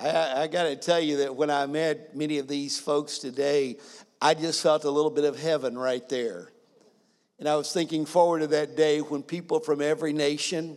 I, 0.00 0.42
I 0.42 0.46
got 0.46 0.64
to 0.64 0.76
tell 0.76 1.00
you 1.00 1.18
that 1.18 1.34
when 1.34 1.50
I 1.50 1.66
met 1.66 2.16
many 2.16 2.38
of 2.38 2.48
these 2.48 2.78
folks 2.78 3.18
today, 3.18 3.78
I 4.20 4.34
just 4.34 4.62
felt 4.62 4.84
a 4.84 4.90
little 4.90 5.10
bit 5.10 5.24
of 5.24 5.38
heaven 5.38 5.76
right 5.76 6.06
there. 6.08 6.50
And 7.38 7.48
I 7.48 7.56
was 7.56 7.72
thinking 7.72 8.04
forward 8.04 8.40
to 8.40 8.46
that 8.48 8.76
day 8.76 9.00
when 9.00 9.22
people 9.22 9.60
from 9.60 9.80
every 9.80 10.12
nation, 10.12 10.76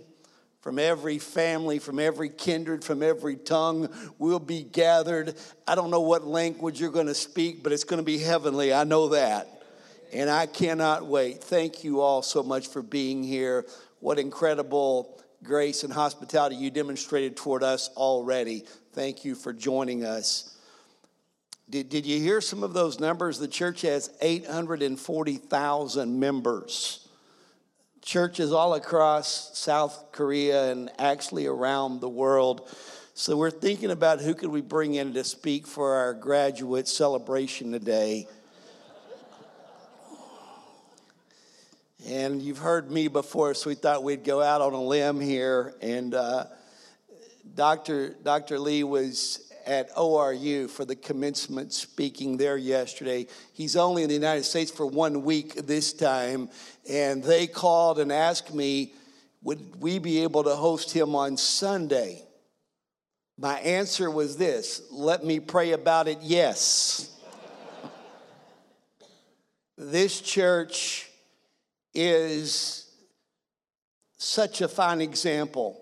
from 0.62 0.78
every 0.78 1.18
family, 1.18 1.80
from 1.80 2.00
every 2.00 2.30
kindred, 2.30 2.84
from 2.84 3.02
every 3.02 3.36
tongue 3.36 3.90
will 4.20 4.40
be 4.40 4.64
gathered. 4.64 5.36
I 5.68 5.76
don't 5.76 5.90
know 5.90 6.02
what 6.02 6.26
language 6.26 6.80
you're 6.80 6.92
going 6.92 7.08
to 7.08 7.16
speak, 7.16 7.64
but 7.64 7.72
it's 7.72 7.84
going 7.84 8.00
to 8.00 8.06
be 8.06 8.20
heavenly. 8.20 8.74
I 8.74 8.84
know 8.84 9.10
that. 9.10 9.48
And 10.14 10.30
I 10.30 10.46
cannot 10.46 11.06
wait. 11.06 11.44
Thank 11.44 11.84
you 11.84 12.02
all 12.02 12.22
so 12.22 12.44
much 12.44 12.68
for 12.68 12.82
being 12.82 13.24
here. 13.24 13.66
What 14.00 14.20
incredible 14.20 15.18
grace 15.44 15.84
and 15.84 15.92
hospitality 15.92 16.56
you 16.56 16.70
demonstrated 16.70 17.36
toward 17.36 17.64
us 17.64 17.90
already. 17.96 18.64
Thank 18.94 19.24
you 19.24 19.36
for 19.36 19.54
joining 19.54 20.04
us. 20.04 20.58
Did, 21.70 21.88
did 21.88 22.06
you 22.06 22.20
hear 22.20 22.42
some 22.42 22.62
of 22.62 22.74
those 22.74 23.00
numbers? 23.00 23.40
The 23.40 23.48
church 23.48 23.84
has 23.84 24.12
840,000 24.22 26.20
members. 26.20 27.08
Churches 28.02 28.52
all 28.52 28.74
across 28.74 29.58
South 29.58 30.12
Korea 30.12 30.74
and 30.74 30.92
actually 31.00 31.46
around 31.46 32.02
the 32.02 32.10
world. 32.10 32.68
So 33.14 33.38
we're 33.38 33.50
thinking 33.50 33.92
about 33.92 34.20
who 34.20 34.34
could 34.34 34.50
we 34.50 34.60
bring 34.60 34.96
in 34.96 35.14
to 35.14 35.24
speak 35.24 35.66
for 35.68 35.94
our 35.94 36.14
graduate 36.14 36.90
celebration 36.90 37.72
today. 37.72 38.28
And 42.06 42.42
you've 42.42 42.58
heard 42.58 42.92
me 42.92 43.08
before, 43.08 43.54
so 43.54 43.70
we 43.70 43.76
thought 43.76 44.04
we'd 44.04 44.26
go 44.26 44.42
out 44.42 44.60
on 44.60 44.74
a 44.74 44.84
limb 44.84 45.22
here. 45.22 45.76
And 45.82 46.14
uh, 46.14 46.48
Dr. 47.56 48.16
Dr. 48.24 48.60
Lee 48.60 48.84
was 48.84 49.52
at 49.66 49.94
ORU 49.96 50.70
for 50.70 50.86
the 50.86 50.96
commencement 50.96 51.74
speaking 51.74 52.38
there 52.38 52.58
yesterday. 52.58 53.28
He's 53.54 53.76
only 53.76 54.04
in 54.04 54.10
the 54.10 54.16
United 54.16 54.44
States 54.44 54.72
for 54.72 54.86
one 54.86 55.24
week 55.24 55.54
this 55.56 55.94
time, 55.94 56.50
and 56.90 57.24
they 57.24 57.48
called 57.48 58.00
and 58.00 58.12
asked 58.12 58.54
me, 58.54 58.94
would 59.44 59.82
we 59.82 60.00
be 60.00 60.24
able 60.24 60.44
to 60.44 60.56
host 60.56 60.92
him 60.92 61.16
on 61.16 61.38
Sunday? 61.38 62.24
My 63.38 63.60
answer 63.60 64.10
was 64.10 64.38
this 64.38 64.82
let 64.92 65.24
me 65.26 65.40
pray 65.40 65.72
about 65.72 66.08
it, 66.08 66.20
yes. 66.22 67.18
this 69.78 70.22
church 70.22 71.10
is 71.94 72.88
such 74.18 74.62
a 74.62 74.68
fine 74.68 75.02
example 75.02 75.82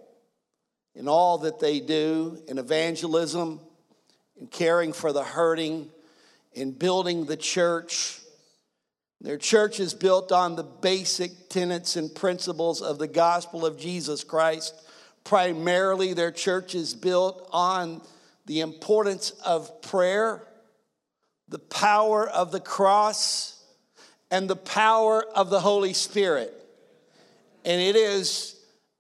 in 1.00 1.08
all 1.08 1.38
that 1.38 1.62
they 1.62 1.80
do 1.80 2.38
in 2.50 2.58
evangelism, 2.58 3.62
in 4.38 4.48
caring 4.48 4.92
for 4.92 5.14
the 5.14 5.24
hurting, 5.24 5.88
in 6.54 6.74
building 6.74 7.26
the 7.26 7.38
church. 7.38 8.20
Their 9.22 9.38
church 9.38 9.80
is 9.80 9.94
built 9.94 10.34
on 10.34 10.58
the 10.58 10.64
basic 10.64 11.48
tenets 11.48 11.96
and 11.96 12.14
principles 12.14 12.82
of 12.82 13.00
the 13.00 13.08
gospel 13.08 13.66
of 13.66 13.80
Jesus 13.80 14.26
Christ. 14.26 14.76
Primarily, 15.24 16.14
their 16.14 16.32
church 16.32 16.76
is 16.76 16.94
built 16.94 17.48
on 17.54 18.02
the 18.46 18.60
importance 18.60 19.32
of 19.46 19.82
prayer, 19.82 20.46
the 21.48 21.60
power 21.60 22.28
of 22.28 22.52
the 22.52 22.60
cross, 22.60 23.64
and 24.30 24.50
the 24.50 24.56
power 24.58 25.24
of 25.34 25.50
the 25.50 25.62
Holy 25.62 25.94
Spirit. 25.94 26.54
And 27.64 27.80
it 27.80 27.96
is 27.96 28.59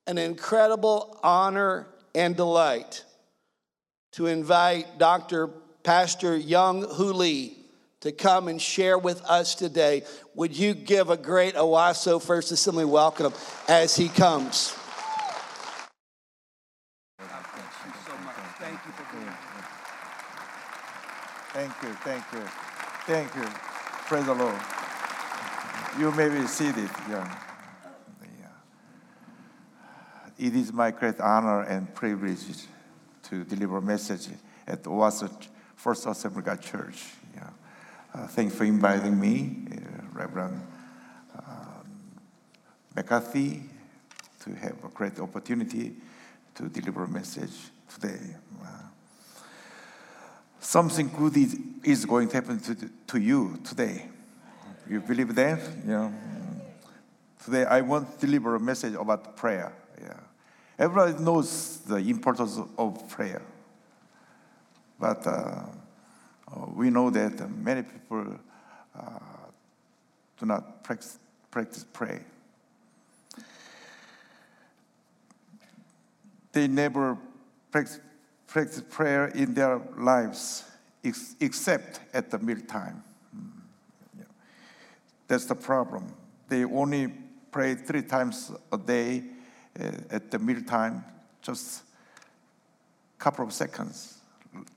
an 0.10 0.18
incredible 0.18 1.20
honor 1.22 1.86
and 2.16 2.36
delight 2.36 3.06
to 4.12 4.26
invite 4.26 4.98
Dr. 4.98 5.50
Pastor 5.84 6.36
Young 6.36 6.82
Lee 6.98 7.56
to 8.00 8.12
come 8.12 8.48
and 8.48 8.60
share 8.60 8.98
with 8.98 9.24
us 9.26 9.54
today. 9.54 10.02
Would 10.34 10.58
you 10.58 10.74
give 10.74 11.12
a 11.12 11.18
great 11.18 11.54
Owasso 11.54 12.20
First 12.20 12.52
Assembly 12.52 12.86
welcome 12.86 13.34
as 13.68 13.96
he 13.96 14.10
comes? 14.10 14.76
Thank 21.54 21.72
you, 21.84 21.94
thank 22.04 22.24
you, 22.34 22.42
thank 23.06 23.36
you. 23.36 23.44
Praise 24.08 24.26
the 24.26 24.34
Lord. 24.34 24.60
You 26.00 26.12
may 26.14 26.30
be 26.30 26.48
seated. 26.48 26.90
Yeah. 27.08 27.49
It 30.40 30.56
is 30.56 30.72
my 30.72 30.92
great 30.92 31.20
honor 31.20 31.64
and 31.64 31.94
privilege 31.94 32.40
to 33.24 33.44
deliver 33.44 33.80
a 33.80 33.82
message 33.82 34.30
at 34.66 34.82
the 34.82 35.30
First 35.76 36.06
Assembly 36.06 36.42
God 36.42 36.62
Church. 36.62 37.04
Yeah. 37.36 37.50
Uh, 38.14 38.28
thank 38.28 38.54
you 38.54 38.58
for 38.58 38.64
inviting 38.64 39.20
me, 39.20 39.68
uh, 39.70 40.18
Reverend 40.18 40.62
uh, 41.36 41.42
McCarthy, 42.96 43.64
to 44.40 44.56
have 44.56 44.82
a 44.82 44.88
great 44.94 45.20
opportunity 45.20 45.96
to 46.56 46.70
deliver 46.70 47.04
a 47.04 47.10
message 47.10 47.58
today. 47.94 48.22
Uh, 48.64 48.68
something 50.62 51.12
good 51.18 51.36
is, 51.36 51.60
is 51.84 52.06
going 52.06 52.30
to 52.30 52.36
happen 52.36 52.62
to, 52.62 52.90
to 53.08 53.20
you 53.20 53.60
today. 53.66 54.06
You 54.90 55.02
believe 55.02 55.36
that? 55.36 55.60
Yeah. 55.86 56.10
Today, 57.44 57.66
I 57.66 57.82
want 57.82 58.18
to 58.18 58.26
deliver 58.26 58.56
a 58.56 58.60
message 58.62 58.94
about 58.94 59.36
prayer. 59.36 59.74
Everybody 60.80 61.22
knows 61.22 61.80
the 61.80 61.98
importance 61.98 62.58
of 62.78 63.10
prayer. 63.10 63.42
But 64.98 65.28
uh, 65.28 65.64
we 66.74 66.90
know 66.90 67.10
that 67.10 67.52
many 67.52 67.84
people 67.84 68.40
uh, 68.98 69.20
do 70.40 70.46
not 70.46 70.82
practice, 70.86 71.20
practice 71.52 71.86
pray. 71.92 72.22
They 76.54 76.70
never 76.70 77.18
practice, 77.72 78.00
practice 78.48 78.82
prayer 78.90 79.28
in 79.28 79.54
their 79.54 79.82
lives 79.98 80.64
ex- 81.04 81.36
except 81.42 82.00
at 82.14 82.32
the 82.32 82.40
mealtime. 82.40 83.04
Yeah. 84.18 84.24
That's 85.28 85.46
the 85.46 85.56
problem. 85.56 86.14
They 86.48 86.64
only 86.64 87.14
pray 87.52 87.76
three 87.76 88.02
times 88.02 88.54
a 88.72 88.78
day 88.78 89.24
at 89.76 90.32
the 90.32 90.40
mealtime, 90.40 91.04
just 91.42 91.84
a 93.18 93.24
couple 93.24 93.46
of 93.46 93.54
seconds, 93.54 94.18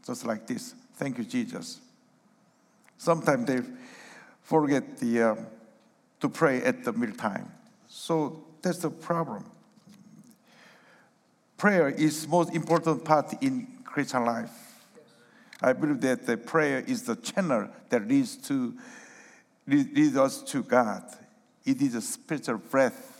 just 0.06 0.24
like 0.24 0.46
this. 0.46 0.74
Thank 0.96 1.18
you, 1.18 1.24
Jesus. 1.24 1.80
Sometimes 2.98 3.46
they 3.46 3.60
forget 4.42 4.98
the, 4.98 5.22
uh, 5.22 5.34
to 6.20 6.28
pray 6.28 6.62
at 6.62 6.84
the 6.84 6.92
mealtime. 6.92 7.50
So 7.88 8.44
that's 8.60 8.78
the 8.78 8.90
problem. 8.90 9.44
Prayer 11.56 11.88
is 11.88 12.26
most 12.28 12.54
important 12.54 13.04
part 13.04 13.34
in 13.42 13.66
Christian 13.84 14.24
life. 14.24 14.50
I 15.60 15.72
believe 15.72 16.00
that 16.00 16.26
the 16.26 16.36
prayer 16.36 16.80
is 16.80 17.04
the 17.04 17.16
channel 17.16 17.68
that 17.88 18.08
leads 18.08 18.36
to 18.48 18.74
leads 19.66 20.16
us 20.16 20.42
to 20.42 20.62
God. 20.62 21.04
It 21.64 21.80
is 21.80 21.94
a 21.94 22.02
spiritual 22.02 22.58
breath 22.58 23.11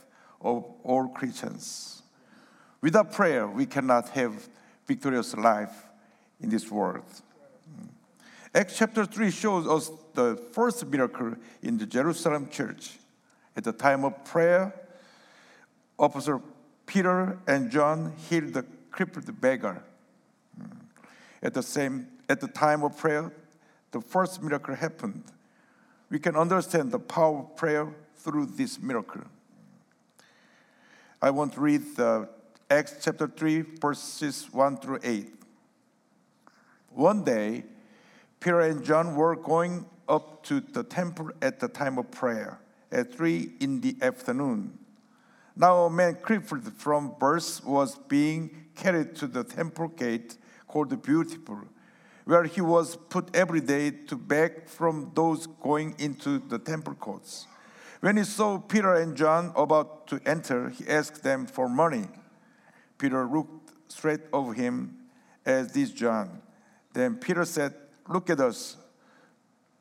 of 0.43 0.65
all 0.83 1.09
Christians. 1.09 2.03
Without 2.81 3.13
prayer, 3.13 3.47
we 3.47 3.67
cannot 3.67 4.09
have 4.11 4.49
victorious 4.87 5.37
life 5.37 5.87
in 6.41 6.51
this 6.51 6.71
world. 6.71 7.05
Acts 8.55 8.77
chapter 8.77 9.07
3 9.07 9.31
shows 9.31 9.67
us 9.67 9.91
the 10.15 10.37
first 10.53 10.85
miracle 10.87 11.35
in 11.63 11.79
the 11.79 11.87
Jerusalem 11.87 12.49
church. 12.51 12.99
At 13.57 13.65
the 13.65 13.73
time 13.73 14.05
of 14.05 14.25
prayer, 14.25 14.75
Apostle 15.99 16.43
Peter 16.85 17.39
and 17.47 17.71
John 17.71 18.13
healed 18.29 18.55
the 18.55 18.65
crippled 18.91 19.41
beggar. 19.41 19.83
At 21.43 21.55
the 21.55 21.63
same 21.63 22.09
at 22.29 22.41
the 22.41 22.49
time 22.49 22.83
of 22.83 22.97
prayer, 22.97 23.33
the 23.91 24.01
first 24.01 24.43
miracle 24.43 24.75
happened. 24.75 25.25
We 26.11 26.19
can 26.19 26.37
understand 26.37 26.93
the 26.93 26.99
power 26.99 27.41
of 27.41 27.57
prayer 27.57 27.89
through 28.17 28.47
this 28.47 28.81
miracle. 28.81 29.23
I 31.25 31.31
want 31.31 31.53
to 31.53 31.61
read 31.61 32.01
uh, 32.01 32.25
Acts 32.69 32.97
chapter 33.01 33.29
3, 33.29 33.61
verses 33.81 34.49
1 34.51 34.79
through 34.79 34.99
8. 35.05 35.33
One 36.91 37.23
day, 37.23 37.63
Peter 38.41 38.59
and 38.63 38.85
John 38.85 39.15
were 39.15 39.37
going 39.37 39.87
up 40.09 40.43
to 40.47 40.59
the 40.59 40.83
temple 40.83 41.31
at 41.41 41.61
the 41.61 41.69
time 41.69 41.97
of 41.97 42.11
prayer, 42.11 42.59
at 42.91 43.15
3 43.15 43.53
in 43.61 43.81
the 43.81 43.95
afternoon. 44.03 44.77
Now, 45.55 45.85
a 45.85 45.91
man 45.91 46.17
crippled 46.17 46.73
from 46.73 47.15
birth 47.21 47.65
was 47.65 47.97
being 48.09 48.67
carried 48.75 49.15
to 49.17 49.29
the 49.29 49.45
temple 49.45 49.89
gate 49.89 50.37
called 50.67 50.91
the 50.91 50.97
Beautiful, 50.97 51.61
where 52.25 52.43
he 52.43 52.61
was 52.61 52.97
put 52.97 53.33
every 53.37 53.61
day 53.61 53.93
to 54.09 54.17
beg 54.17 54.69
from 54.69 55.13
those 55.15 55.47
going 55.47 55.95
into 56.01 56.41
the 56.41 56.59
temple 56.59 56.95
courts. 56.95 57.47
When 58.03 58.17
he 58.17 58.25
saw 58.25 58.59
Peter 58.59 58.97
and 58.97 59.17
John 59.17 59.53
about 59.55 60.09
to 60.09 60.19
enter, 60.27 60.71
he 60.71 60.89
asked 60.89 61.23
them 61.23 61.47
for 61.47 61.69
money. 61.69 62.09
Peter 62.99 63.25
looked 63.25 63.71
straight 63.87 64.23
over 64.33 64.53
him 64.53 64.97
as 65.47 65.71
did 65.71 65.95
John. 65.95 66.43
Then 66.93 67.15
Peter 67.15 67.45
said, 67.45 67.75
Look 68.09 68.29
at 68.29 68.41
us. 68.41 68.77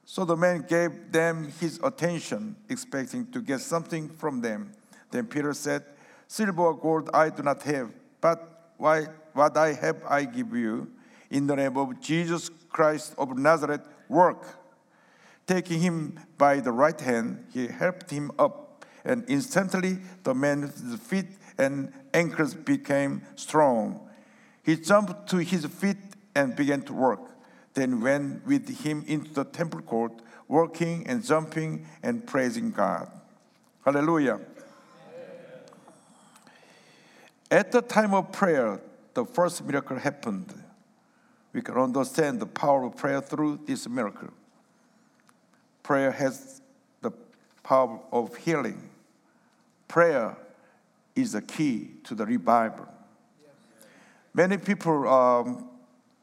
So 0.05 0.23
the 0.23 0.37
man 0.37 0.65
gave 0.69 1.11
them 1.11 1.51
his 1.59 1.79
attention, 1.83 2.57
expecting 2.69 3.25
to 3.31 3.41
get 3.41 3.59
something 3.59 4.07
from 4.07 4.39
them. 4.39 4.73
Then 5.09 5.25
Peter 5.25 5.55
said, 5.55 5.83
Silver 6.27 6.61
or 6.61 6.77
gold 6.77 7.09
I 7.15 7.29
do 7.29 7.41
not 7.41 7.63
have, 7.63 7.89
but 8.21 8.73
why, 8.77 9.07
what 9.33 9.57
I 9.57 9.73
have 9.73 9.97
I 10.07 10.25
give 10.25 10.55
you. 10.55 10.91
In 11.31 11.47
the 11.47 11.55
name 11.55 11.75
of 11.75 11.99
Jesus 11.99 12.51
Christ 12.69 13.15
of 13.17 13.35
Nazareth, 13.35 13.81
work. 14.09 14.60
Taking 15.51 15.81
him 15.81 16.19
by 16.37 16.61
the 16.61 16.71
right 16.71 16.97
hand, 16.97 17.45
he 17.51 17.67
helped 17.67 18.09
him 18.09 18.31
up, 18.39 18.85
and 19.03 19.25
instantly 19.27 19.97
the 20.23 20.33
man's 20.33 20.97
feet 21.01 21.25
and 21.57 21.91
ankles 22.13 22.53
became 22.53 23.21
strong. 23.35 23.99
He 24.63 24.77
jumped 24.77 25.27
to 25.27 25.39
his 25.39 25.65
feet 25.65 25.97
and 26.33 26.55
began 26.55 26.83
to 26.83 26.93
work. 26.93 27.19
Then 27.73 27.99
went 27.99 28.47
with 28.47 28.69
him 28.85 29.03
into 29.05 29.33
the 29.33 29.43
temple 29.43 29.81
court, 29.81 30.13
working 30.47 31.05
and 31.05 31.21
jumping 31.21 31.85
and 32.01 32.25
praising 32.25 32.71
God. 32.71 33.11
Hallelujah. 33.83 34.39
At 37.51 37.73
the 37.73 37.81
time 37.81 38.13
of 38.13 38.31
prayer, 38.31 38.79
the 39.15 39.25
first 39.25 39.65
miracle 39.65 39.99
happened. 39.99 40.53
We 41.51 41.61
can 41.61 41.75
understand 41.75 42.39
the 42.39 42.45
power 42.45 42.85
of 42.85 42.95
prayer 42.95 43.19
through 43.19 43.59
this 43.65 43.89
miracle. 43.89 44.29
Prayer 45.91 46.11
has 46.11 46.61
the 47.01 47.11
power 47.63 47.99
of 48.13 48.33
healing. 48.37 48.89
Prayer 49.89 50.37
is 51.17 51.33
the 51.33 51.41
key 51.41 51.89
to 52.05 52.15
the 52.15 52.25
revival. 52.25 52.87
Many 54.33 54.55
people 54.55 55.05
um, 55.09 55.67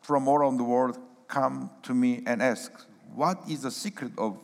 from 0.00 0.26
all 0.26 0.36
around 0.38 0.56
the 0.56 0.64
world 0.64 0.98
come 1.26 1.68
to 1.82 1.92
me 1.92 2.22
and 2.24 2.40
ask, 2.40 2.72
What 3.14 3.42
is 3.46 3.60
the 3.60 3.70
secret 3.70 4.12
of 4.16 4.38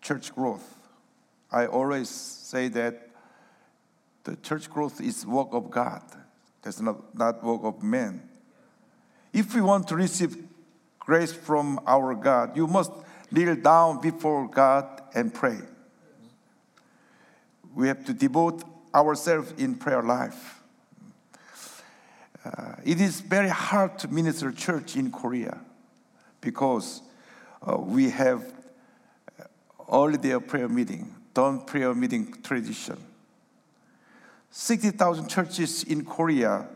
church 0.00 0.34
growth? 0.34 0.78
I 1.52 1.66
always 1.66 2.08
say 2.08 2.68
that 2.68 3.10
the 4.24 4.36
church 4.36 4.70
growth 4.70 4.98
is 5.02 5.26
work 5.26 5.48
of 5.52 5.70
God. 5.70 6.00
That's 6.62 6.80
not, 6.80 7.14
not 7.14 7.44
work 7.44 7.64
of 7.64 7.82
man. 7.82 8.26
If 9.30 9.54
we 9.54 9.60
want 9.60 9.88
to 9.88 9.94
receive 9.94 10.42
grace 10.98 11.34
from 11.34 11.80
our 11.86 12.14
God, 12.14 12.56
you 12.56 12.66
must 12.66 12.92
kneel 13.30 13.56
down 13.56 14.00
before 14.00 14.48
God 14.48 15.02
and 15.14 15.32
pray. 15.32 15.58
We 17.74 17.88
have 17.88 18.04
to 18.06 18.12
devote 18.12 18.64
ourselves 18.94 19.52
in 19.58 19.74
prayer 19.74 20.02
life. 20.02 20.62
Uh, 22.44 22.74
it 22.84 23.00
is 23.00 23.20
very 23.20 23.48
hard 23.48 23.98
to 23.98 24.08
minister 24.08 24.50
church 24.52 24.96
in 24.96 25.10
Korea 25.10 25.58
because 26.40 27.02
uh, 27.62 27.76
we 27.76 28.10
have 28.10 28.52
early 29.92 30.18
day 30.18 30.38
prayer 30.40 30.68
meeting, 30.68 31.14
dawn 31.34 31.64
prayer 31.64 31.94
meeting 31.94 32.34
tradition. 32.42 32.96
60,000 34.50 35.28
churches 35.28 35.84
in 35.84 36.04
Korea 36.04 36.66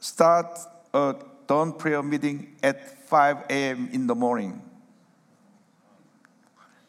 start 0.00 0.58
a 0.92 1.14
dawn 1.46 1.72
prayer 1.72 2.02
meeting 2.02 2.56
at 2.62 3.06
5 3.08 3.44
a.m. 3.50 3.88
in 3.92 4.06
the 4.06 4.14
morning. 4.14 4.60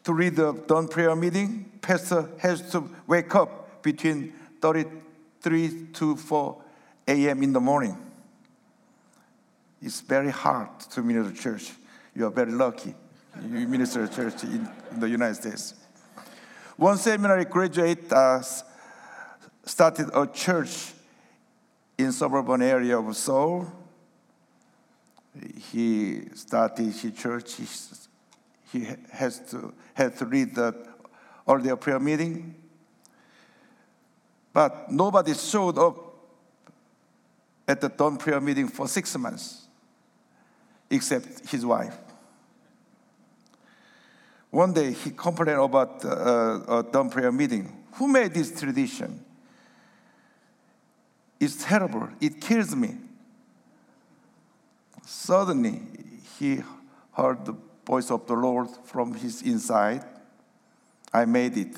To 0.08 0.14
read 0.14 0.36
the 0.36 0.54
dawn 0.66 0.88
prayer 0.88 1.14
meeting, 1.14 1.70
pastor 1.82 2.30
has 2.38 2.62
to 2.70 2.88
wake 3.06 3.34
up 3.34 3.82
between 3.82 4.32
33 4.62 5.88
to 5.92 6.16
4 6.16 6.62
a.m. 7.08 7.42
in 7.42 7.52
the 7.52 7.60
morning. 7.60 7.94
It's 9.82 10.00
very 10.00 10.30
hard 10.30 10.80
to 10.92 11.02
minister 11.02 11.42
church. 11.42 11.72
You 12.14 12.24
are 12.24 12.30
very 12.30 12.52
lucky. 12.52 12.94
You 13.42 13.68
minister 13.68 14.06
to 14.06 14.14
church 14.14 14.44
in, 14.44 14.66
in 14.92 15.00
the 15.00 15.10
United 15.10 15.34
States. 15.34 15.74
One 16.78 16.96
seminary 16.96 17.44
graduate 17.44 18.10
uh, 18.10 18.40
started 19.66 20.08
a 20.14 20.26
church 20.26 20.94
in 21.98 22.12
suburban 22.12 22.62
area 22.62 22.98
of 22.98 23.14
Seoul. 23.14 23.70
He 25.70 26.22
started 26.34 26.94
his 26.94 27.12
church. 27.12 27.56
He 28.72 28.86
has 29.12 29.40
to 29.50 29.72
had 29.94 30.16
to 30.18 30.26
read 30.26 30.54
the 30.54 30.74
earlier 31.46 31.76
prayer 31.76 31.98
meeting, 31.98 32.54
but 34.52 34.90
nobody 34.90 35.34
showed 35.34 35.78
up 35.78 35.96
at 37.66 37.80
the 37.80 37.88
dawn 37.88 38.16
prayer 38.16 38.40
meeting 38.40 38.68
for 38.68 38.88
six 38.88 39.16
months 39.16 39.66
except 40.90 41.48
his 41.48 41.64
wife. 41.64 41.96
One 44.50 44.72
day 44.72 44.92
he 44.92 45.10
complained 45.10 45.60
about 45.60 46.04
uh, 46.04 46.78
a 46.78 46.82
dawn 46.90 47.10
prayer 47.10 47.30
meeting. 47.30 47.84
Who 47.92 48.08
made 48.08 48.32
this 48.32 48.58
tradition? 48.58 49.24
It's 51.38 51.62
terrible. 51.64 52.08
It 52.20 52.40
kills 52.40 52.74
me. 52.74 52.96
Suddenly, 55.04 55.82
he 56.38 56.62
heard 57.12 57.44
the 57.44 57.54
voice 57.88 58.10
of 58.10 58.26
the 58.26 58.34
Lord 58.34 58.68
from 58.84 59.14
his 59.14 59.40
inside. 59.40 60.04
I 61.10 61.24
made 61.24 61.56
it. 61.56 61.74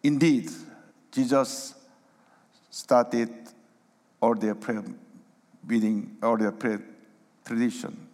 Indeed, 0.00 0.48
Jesus 1.10 1.74
started 2.70 3.30
all 4.22 4.36
their 4.36 4.54
prayer 4.54 4.84
meeting, 5.66 6.16
all 6.22 6.36
their 6.36 6.52
prayer 6.52 6.82
tradition. 7.44 8.06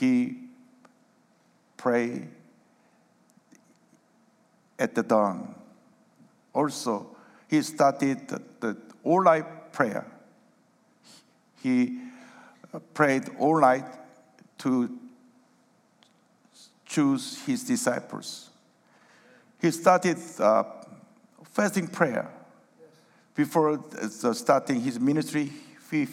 He 0.00 0.48
prayed 1.76 2.28
at 4.76 4.96
the 4.96 5.04
dawn. 5.04 5.54
Also, 6.52 7.16
he 7.48 7.62
started 7.62 8.26
the, 8.26 8.42
the 8.58 8.76
all 9.04 9.22
night 9.22 9.72
prayer. 9.72 10.04
He 11.62 12.00
prayed 12.94 13.28
all 13.38 13.60
night 13.60 13.84
to 14.58 14.98
choose 16.86 17.42
his 17.44 17.64
disciples. 17.64 18.50
He 19.60 19.70
started 19.70 20.18
uh, 20.38 20.64
fasting 21.44 21.88
prayer 21.88 22.30
before 23.34 23.80
uh, 24.00 24.32
starting 24.32 24.80
his 24.80 24.98
ministry. 24.98 25.52
He 25.90 26.06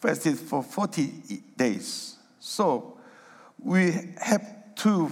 fasted 0.00 0.38
for 0.38 0.62
40 0.62 1.42
days. 1.56 2.16
So 2.38 2.98
we 3.58 3.92
have 4.20 4.74
to 4.76 5.10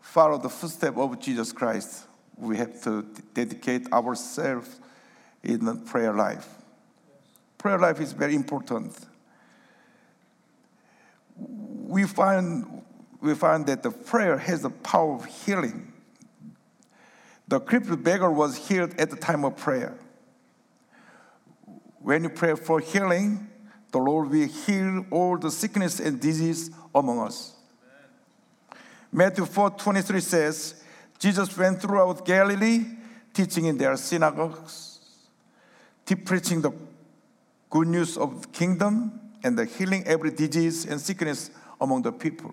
follow 0.00 0.38
the 0.38 0.48
footsteps 0.48 0.96
of 0.96 1.20
Jesus 1.20 1.52
Christ. 1.52 2.04
We 2.36 2.56
have 2.56 2.82
to 2.82 3.02
dedicate 3.34 3.92
ourselves 3.92 4.80
in 5.42 5.64
the 5.64 5.74
prayer 5.74 6.12
life. 6.12 6.59
Prayer 7.60 7.78
life 7.78 8.00
is 8.00 8.12
very 8.12 8.34
important. 8.34 8.96
We 11.36 12.04
find, 12.04 12.82
we 13.20 13.34
find 13.34 13.66
that 13.66 13.82
the 13.82 13.90
prayer 13.90 14.38
has 14.38 14.62
the 14.62 14.70
power 14.70 15.16
of 15.16 15.26
healing. 15.26 15.92
The 17.48 17.60
crippled 17.60 18.02
beggar 18.02 18.30
was 18.30 18.56
healed 18.56 18.98
at 18.98 19.10
the 19.10 19.16
time 19.16 19.44
of 19.44 19.58
prayer. 19.58 19.98
When 21.98 22.22
you 22.22 22.30
pray 22.30 22.54
for 22.54 22.80
healing, 22.80 23.46
the 23.92 23.98
Lord 23.98 24.30
will 24.30 24.48
heal 24.48 25.04
all 25.10 25.36
the 25.36 25.50
sickness 25.50 26.00
and 26.00 26.18
disease 26.18 26.70
among 26.94 27.18
us. 27.18 27.56
Matthew 29.12 29.44
4 29.44 29.72
23 29.72 30.20
says, 30.20 30.82
Jesus 31.18 31.54
went 31.58 31.82
throughout 31.82 32.24
Galilee, 32.24 32.86
teaching 33.34 33.66
in 33.66 33.76
their 33.76 33.98
synagogues, 33.98 35.00
preaching 36.24 36.62
the 36.62 36.72
good 37.70 37.86
news 37.86 38.16
of 38.16 38.42
the 38.42 38.48
kingdom 38.48 39.20
and 39.42 39.56
the 39.56 39.64
healing 39.64 40.04
every 40.06 40.30
disease 40.30 40.84
and 40.84 41.00
sickness 41.00 41.50
among 41.80 42.02
the 42.02 42.12
people. 42.12 42.52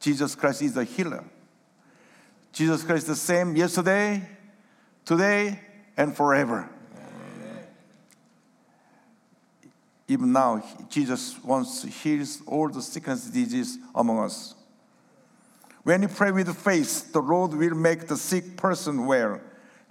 Jesus 0.00 0.34
Christ 0.34 0.62
is 0.62 0.74
the 0.74 0.84
healer. 0.84 1.24
Jesus 2.52 2.84
Christ 2.84 3.02
is 3.02 3.08
the 3.08 3.16
same 3.16 3.56
yesterday, 3.56 4.26
today, 5.04 5.58
and 5.96 6.16
forever. 6.16 6.70
Even 10.06 10.32
now, 10.32 10.62
Jesus 10.88 11.42
wants 11.42 11.80
to 11.80 11.88
heal 11.88 12.24
all 12.46 12.68
the 12.68 12.82
sickness 12.82 13.24
disease 13.24 13.78
among 13.94 14.20
us. 14.20 14.54
When 15.82 16.02
you 16.02 16.08
pray 16.08 16.30
with 16.30 16.54
faith, 16.56 17.12
the 17.12 17.20
Lord 17.20 17.54
will 17.54 17.74
make 17.74 18.06
the 18.06 18.16
sick 18.16 18.56
person 18.56 19.06
well. 19.06 19.40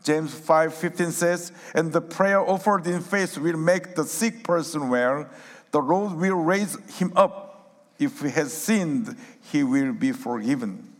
James 0.03 0.33
5:15 0.33 1.11
says, 1.11 1.51
"And 1.73 1.91
the 1.91 2.01
prayer 2.01 2.39
offered 2.39 2.85
in 2.85 3.01
faith 3.01 3.37
will 3.37 3.57
make 3.57 3.95
the 3.95 4.05
sick 4.05 4.43
person 4.43 4.89
well. 4.89 5.25
The 5.71 5.81
Lord 5.81 6.13
will 6.13 6.35
raise 6.35 6.77
him 6.99 7.13
up. 7.15 7.89
If 7.97 8.21
he 8.21 8.29
has 8.29 8.53
sinned, 8.53 9.15
he 9.41 9.63
will 9.63 9.93
be 9.93 10.11
forgiven." 10.11 10.93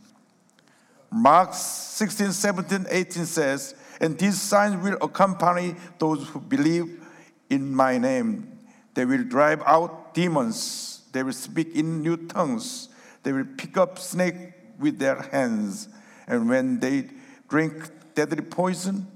Mark 1.13 1.53
16, 1.53 2.31
17, 2.31 2.88
18 2.89 3.25
says, 3.27 3.75
And 4.01 4.17
these 4.17 4.41
signs 4.41 4.83
will 4.83 4.98
accompany 5.00 5.75
those 6.00 6.27
who 6.29 6.39
believe 6.39 7.05
in 7.51 7.74
my 7.74 8.00
name. 8.00 8.57
They 8.95 9.05
will 9.05 9.24
drive 9.24 9.62
out 9.65 10.15
demons. 10.15 11.01
They 11.12 11.22
will 11.22 11.33
speak 11.33 11.75
in 11.75 12.01
new 12.01 12.17
tongues. 12.17 12.89
They 13.22 13.31
will 13.31 13.45
pick 13.57 13.77
up 13.77 14.00
snake 14.00 14.53
with 14.79 14.98
their 14.98 15.22
hands. 15.22 15.88
And 16.27 16.50
when 16.50 16.79
they 16.79 17.10
drink 17.48 17.91
deadly 18.15 18.41
poison, 18.41 19.08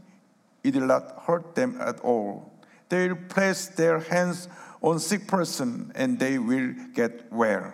it 0.63 0.75
will 0.75 0.87
not 0.87 1.23
hurt 1.25 1.55
them 1.55 1.77
at 1.79 1.99
all. 2.01 2.51
They 2.89 3.07
will 3.07 3.17
place 3.29 3.67
their 3.67 3.99
hands 3.99 4.47
on 4.81 4.99
sick 4.99 5.27
person 5.27 5.91
and 5.95 6.19
they 6.19 6.37
will 6.37 6.73
get 6.93 7.31
well. 7.31 7.73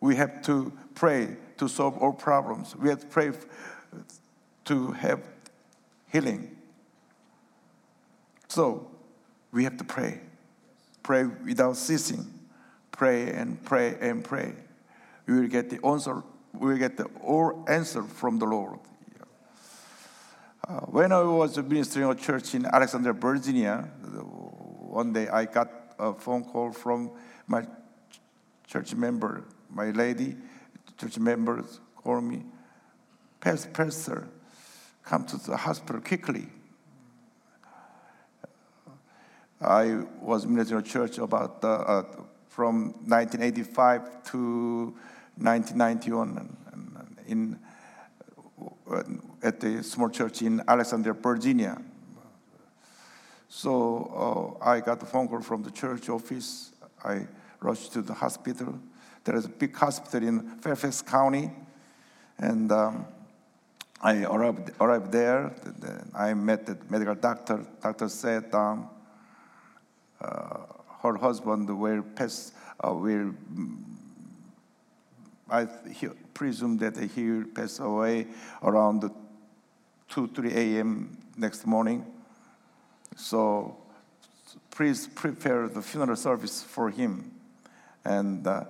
We 0.00 0.16
have 0.16 0.42
to 0.42 0.72
pray 0.94 1.36
to 1.56 1.68
solve 1.68 1.98
all 1.98 2.12
problems. 2.12 2.76
We 2.76 2.88
have 2.88 3.00
to 3.00 3.06
pray 3.06 3.32
to 4.66 4.92
have 4.92 5.20
healing. 6.08 6.56
So 8.48 8.88
we 9.52 9.64
have 9.64 9.76
to 9.78 9.84
pray. 9.84 10.20
Pray 11.02 11.24
without 11.24 11.76
ceasing. 11.76 12.26
Pray 12.92 13.30
and 13.32 13.62
pray 13.64 13.96
and 14.00 14.24
pray. 14.24 14.54
We 15.26 15.40
will 15.40 15.48
get 15.48 15.70
the 15.70 15.84
answer. 15.86 16.22
We 16.52 16.68
will 16.68 16.78
get 16.78 16.96
the 16.96 17.06
all 17.22 17.64
answer 17.68 18.02
from 18.02 18.38
the 18.38 18.46
Lord. 18.46 18.78
Uh, 20.68 20.80
when 20.80 21.12
I 21.12 21.22
was 21.22 21.56
ministering 21.56 22.10
a 22.10 22.14
church 22.14 22.54
in 22.54 22.66
Alexandria, 22.66 23.14
Virginia, 23.14 23.88
one 24.20 25.14
day 25.14 25.26
I 25.26 25.46
got 25.46 25.70
a 25.98 26.12
phone 26.12 26.44
call 26.44 26.72
from 26.72 27.10
my 27.46 27.66
church 28.66 28.94
member, 28.94 29.44
my 29.70 29.92
lady, 29.92 30.36
church 30.98 31.18
members 31.18 31.80
called 31.96 32.22
me, 32.22 32.44
Pastor, 33.40 33.70
Pastor, 33.70 34.28
come 35.04 35.24
to 35.24 35.38
the 35.38 35.56
hospital 35.56 36.02
quickly. 36.02 36.48
I 39.62 40.02
was 40.20 40.46
ministering 40.46 40.82
a 40.82 40.84
church 40.84 41.16
about 41.16 41.64
uh, 41.64 41.68
uh, 41.68 42.02
from 42.46 42.88
1985 43.06 44.22
to 44.32 44.94
1991 45.38 46.56
and, 46.72 47.16
in 47.26 47.58
at 49.42 49.60
the 49.60 49.82
small 49.82 50.10
church 50.10 50.42
in 50.42 50.62
Alexandria, 50.66 51.14
Virginia. 51.14 51.80
So 53.48 54.58
uh, 54.62 54.64
I 54.64 54.80
got 54.80 55.02
a 55.02 55.06
phone 55.06 55.28
call 55.28 55.40
from 55.40 55.62
the 55.62 55.70
church 55.70 56.08
office. 56.08 56.72
I 57.04 57.26
rushed 57.60 57.92
to 57.94 58.02
the 58.02 58.14
hospital. 58.14 58.78
There 59.24 59.36
is 59.36 59.46
a 59.46 59.48
big 59.48 59.74
hospital 59.74 60.26
in 60.26 60.40
Fairfax 60.58 61.02
County, 61.02 61.50
and 62.38 62.70
um, 62.70 63.06
I 64.00 64.24
arrived, 64.24 64.70
arrived 64.80 65.12
there. 65.12 65.52
I 66.14 66.34
met 66.34 66.66
the 66.66 66.78
medical 66.88 67.14
doctor. 67.14 67.64
Doctor 67.82 68.08
said 68.08 68.54
um, 68.54 68.88
uh, 70.20 70.58
her 71.02 71.16
husband 71.16 71.68
will 71.78 72.02
pass, 72.02 72.52
uh, 72.84 72.92
will 72.92 73.34
I 75.50 75.66
presume 76.34 76.76
that 76.78 76.96
he 76.96 77.30
will 77.30 77.44
pass 77.46 77.80
away 77.80 78.26
around 78.62 79.10
2, 80.10 80.28
3 80.28 80.52
a.m. 80.52 81.16
next 81.36 81.66
morning. 81.66 82.04
So 83.16 83.76
please 84.70 85.08
prepare 85.08 85.68
the 85.68 85.82
funeral 85.82 86.16
service 86.16 86.62
for 86.62 86.90
him. 86.90 87.32
And 88.04 88.46
uh, 88.46 88.64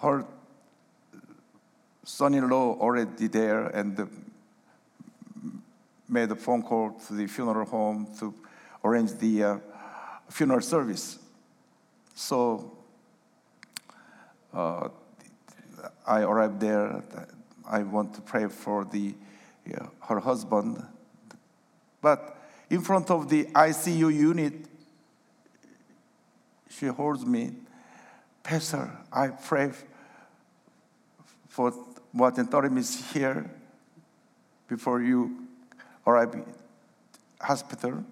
her 0.00 0.24
son-in-law 2.04 2.78
already 2.78 3.28
there 3.28 3.66
and 3.68 4.08
made 6.08 6.30
a 6.30 6.36
phone 6.36 6.62
call 6.62 6.92
to 7.06 7.14
the 7.14 7.26
funeral 7.26 7.66
home 7.66 8.06
to 8.18 8.34
arrange 8.84 9.12
the 9.14 9.42
uh, 9.42 9.58
funeral 10.28 10.60
service. 10.60 11.18
So 12.14 12.76
uh, 14.52 14.88
I 16.06 16.20
arrived 16.20 16.60
there. 16.60 17.02
I 17.68 17.82
want 17.82 18.14
to 18.14 18.20
pray 18.20 18.46
for 18.48 18.84
the, 18.84 19.14
her 20.00 20.20
husband. 20.20 20.84
But 22.00 22.36
in 22.68 22.80
front 22.80 23.10
of 23.10 23.28
the 23.28 23.44
ICU 23.44 24.12
unit, 24.14 24.54
she 26.70 26.86
holds 26.86 27.24
me. 27.24 27.52
Pastor, 28.42 28.90
I 29.12 29.28
pray 29.28 29.70
for 31.48 31.72
more 32.12 32.30
than 32.30 32.46
30 32.46 32.68
minutes 32.70 33.12
here 33.12 33.48
before 34.68 35.02
you 35.02 35.46
arrive 36.06 36.42
hospital. 37.40 38.04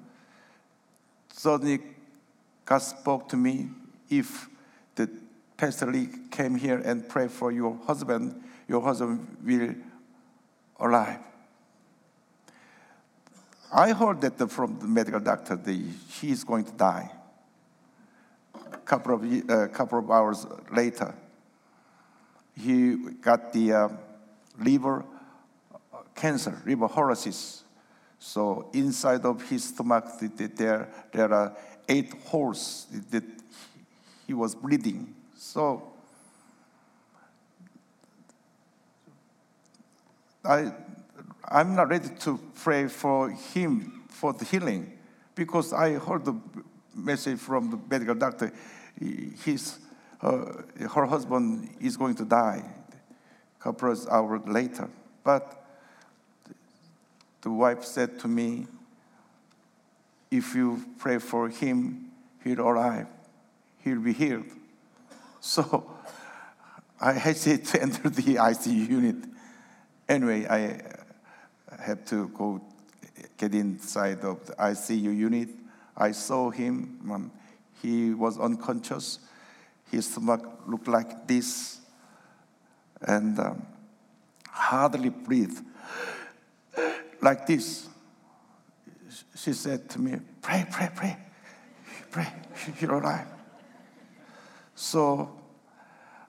Suddenly, 1.33 1.81
God 2.65 2.79
spoke 2.79 3.29
to 3.31 3.37
me 3.37 3.71
if 4.09 4.49
the 4.95 5.09
Pastor 5.57 5.87
Lee 5.87 6.09
came 6.31 6.55
here 6.55 6.79
and 6.79 7.09
prayed 7.09 7.31
for 7.31 7.51
your 7.51 7.79
husband, 7.87 8.43
your 8.69 8.83
husband 8.83 9.37
will 9.45 9.75
alive. 10.79 11.19
I 13.73 13.93
heard 13.93 14.21
that 14.23 14.51
from 14.51 14.79
the 14.79 14.87
medical 14.87 15.21
doctor 15.21 15.57
that 15.57 15.73
he 15.73 16.31
is 16.31 16.45
going 16.45 16.65
to 16.65 16.73
die. 16.73 17.11
A 18.55 18.77
couple 18.79 19.15
of, 19.15 19.51
uh, 19.51 19.69
couple 19.69 19.99
of 19.99 20.11
hours 20.11 20.47
later, 20.73 21.15
he 22.59 22.97
got 23.23 23.53
the 23.53 23.73
uh, 23.73 23.89
liver 24.59 25.05
cancer, 26.15 26.61
liver 26.67 26.89
cirrhosis. 26.89 27.63
So 28.19 28.69
inside 28.75 29.25
of 29.25 29.49
his 29.49 29.65
stomach, 29.65 30.07
there, 30.21 30.89
there 31.13 31.33
are 31.33 31.57
eight 31.89 32.13
holes 32.27 32.87
that 33.11 33.25
he 34.27 34.35
was 34.35 34.55
bleeding. 34.55 35.15
So 35.37 35.91
I, 40.45 40.73
I'm 41.51 41.75
not 41.75 41.89
ready 41.89 42.09
to 42.21 42.39
pray 42.63 42.87
for 42.87 43.31
him 43.31 44.05
for 44.09 44.33
the 44.33 44.45
healing 44.45 44.97
because 45.35 45.73
I 45.73 45.95
heard 45.95 46.25
the 46.25 46.37
message 46.95 47.41
from 47.41 47.71
the 47.71 47.79
medical 47.91 48.15
doctor. 48.15 48.53
His, 49.45 49.79
uh, 50.23 50.63
her 50.95 51.07
husband 51.07 51.71
is 51.81 51.97
going 51.97 52.15
to 52.17 52.25
die 52.25 52.63
a 53.59 53.63
couple 53.63 53.91
of 53.91 54.09
hours 54.09 54.43
later. 54.47 54.89
But 55.25 55.67
the 57.41 57.51
wife 57.51 57.83
said 57.83 58.21
to 58.21 58.29
me, 58.29 58.69
if 60.31 60.55
you 60.55 60.85
pray 60.99 61.19
for 61.19 61.49
him, 61.49 62.13
he'll 62.45 62.61
arrive. 62.61 63.09
He'll 63.79 64.01
be 64.01 64.13
healed. 64.13 64.47
So 65.43 65.97
I 67.01 67.15
hesitate 67.15 67.65
to 67.69 67.81
enter 67.83 68.11
the 68.11 68.35
ICU 68.35 68.91
unit. 68.91 69.25
Anyway, 70.07 70.47
I 70.47 71.00
had 71.83 72.07
to 72.07 72.29
go 72.29 72.61
get 73.37 73.55
inside 73.55 74.21
of 74.21 74.45
the 74.47 74.53
ICU 74.55 75.17
unit. 75.17 75.49
I 75.97 76.13
saw 76.13 76.51
him. 76.51 77.31
He 77.83 78.15
was 78.15 78.39
unconscious. 78.39 79.19
His 79.91 80.07
stomach 80.07 80.45
looked 80.67 80.89
like 80.89 81.27
this 81.27 81.81
and 83.03 83.39
um, 83.39 83.67
hardly 84.49 85.09
breathed 85.09 85.65
like 87.21 87.47
this. 87.47 87.89
She 89.37 89.53
said 89.53 89.89
to 89.91 90.01
me, 90.01 90.19
Pray, 90.43 90.67
pray, 90.71 90.91
pray, 90.95 91.17
pray, 92.11 92.29
you're 92.81 92.95
alive. 92.95 93.27
So 94.75 95.31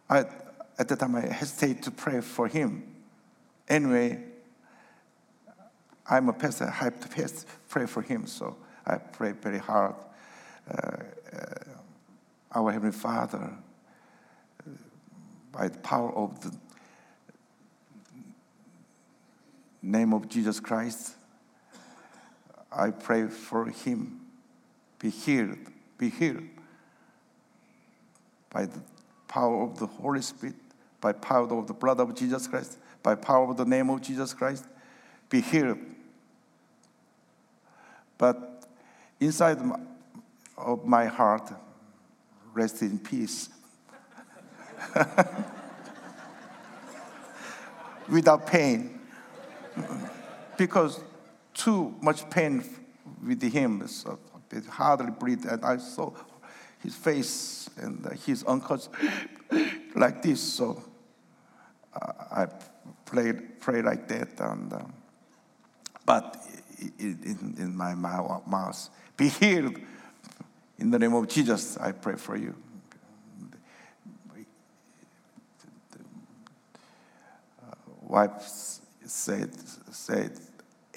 I, 0.10 0.26
at 0.78 0.88
the 0.88 0.96
time, 0.96 1.16
I 1.16 1.22
hesitate 1.22 1.84
to 1.84 1.92
pray 1.92 2.22
for 2.22 2.48
him. 2.48 2.84
Anyway, 3.68 4.24
I'm 6.12 6.28
a 6.28 6.34
pastor, 6.34 6.66
I 6.66 6.72
have 6.72 7.00
to 7.00 7.46
pray 7.70 7.86
for 7.86 8.02
him, 8.02 8.28
so 8.28 8.58
I 8.86 8.98
pray 8.98 9.32
very 9.32 9.60
hard. 9.60 9.96
Uh, 10.70 10.98
uh, 11.34 11.40
our 12.54 12.70
Heavenly 12.74 12.92
Father, 12.92 13.50
by 15.54 15.70
the 15.70 15.78
power 15.80 16.14
of 16.14 16.42
the 16.42 16.54
name 19.82 20.14
of 20.14 20.28
Jesus 20.28 20.60
Christ, 20.60 21.16
I 22.70 22.92
pray 22.92 23.28
for 23.28 23.68
him. 23.68 24.20
Be 25.00 25.10
healed, 25.10 25.60
be 25.98 26.10
healed 26.10 26.44
by 28.50 28.66
the 28.66 28.82
power 29.30 29.64
of 29.64 29.80
the 29.80 29.88
Holy 29.88 30.22
Spirit, 30.22 30.56
by 31.00 31.14
power 31.14 31.48
of 31.58 31.68
the 31.68 31.74
blood 31.74 32.02
of 32.02 32.14
Jesus 32.16 32.48
Christ, 32.48 32.78
by 33.02 33.16
power 33.16 33.50
of 33.50 33.56
the 33.56 33.66
name 33.66 33.90
of 33.90 34.02
Jesus 34.02 34.34
Christ, 34.34 34.66
be 35.30 35.40
healed. 35.40 35.80
But 38.22 38.68
inside 39.20 39.58
of 40.56 40.86
my 40.86 41.08
heart, 41.08 41.52
rest 42.54 42.84
in 42.84 43.00
peace. 43.00 43.50
without 48.08 48.46
pain. 48.46 49.00
because 50.56 51.00
too 51.56 51.96
much 52.00 52.30
pain 52.30 52.64
with 53.26 53.42
him, 53.42 53.88
so 53.88 54.20
it 54.52 54.68
hardly 54.68 55.10
breathe. 55.10 55.48
And 55.50 55.66
I 55.66 55.78
saw 55.78 56.12
his 56.78 56.94
face 56.94 57.72
and 57.78 58.06
his 58.24 58.44
unconscious 58.44 58.90
like 59.96 60.22
this. 60.22 60.42
So 60.42 60.84
uh, 62.00 62.12
I 62.32 62.46
played, 63.04 63.60
pray 63.60 63.82
like 63.82 64.08
that. 64.10 64.40
And, 64.40 64.74
um, 64.74 64.94
but 66.06 66.38
in, 67.00 67.56
in 67.58 67.76
my 67.76 67.94
mouth, 67.96 68.90
be 69.18 69.30
healed. 69.30 69.76
In 70.78 70.90
the 70.90 70.98
name 70.98 71.14
of 71.14 71.28
Jesus, 71.28 71.78
I 71.78 71.92
pray 71.92 72.16
for 72.16 72.36
you. 72.36 72.56
wife 78.12 78.44
said, 79.06 79.50
said, 79.92 80.38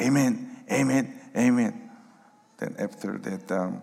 Amen, 0.01 0.57
Amen, 0.71 1.21
Amen. 1.37 1.91
Then 2.59 2.75
after 2.79 3.17
that, 3.19 3.53
um, 3.53 3.83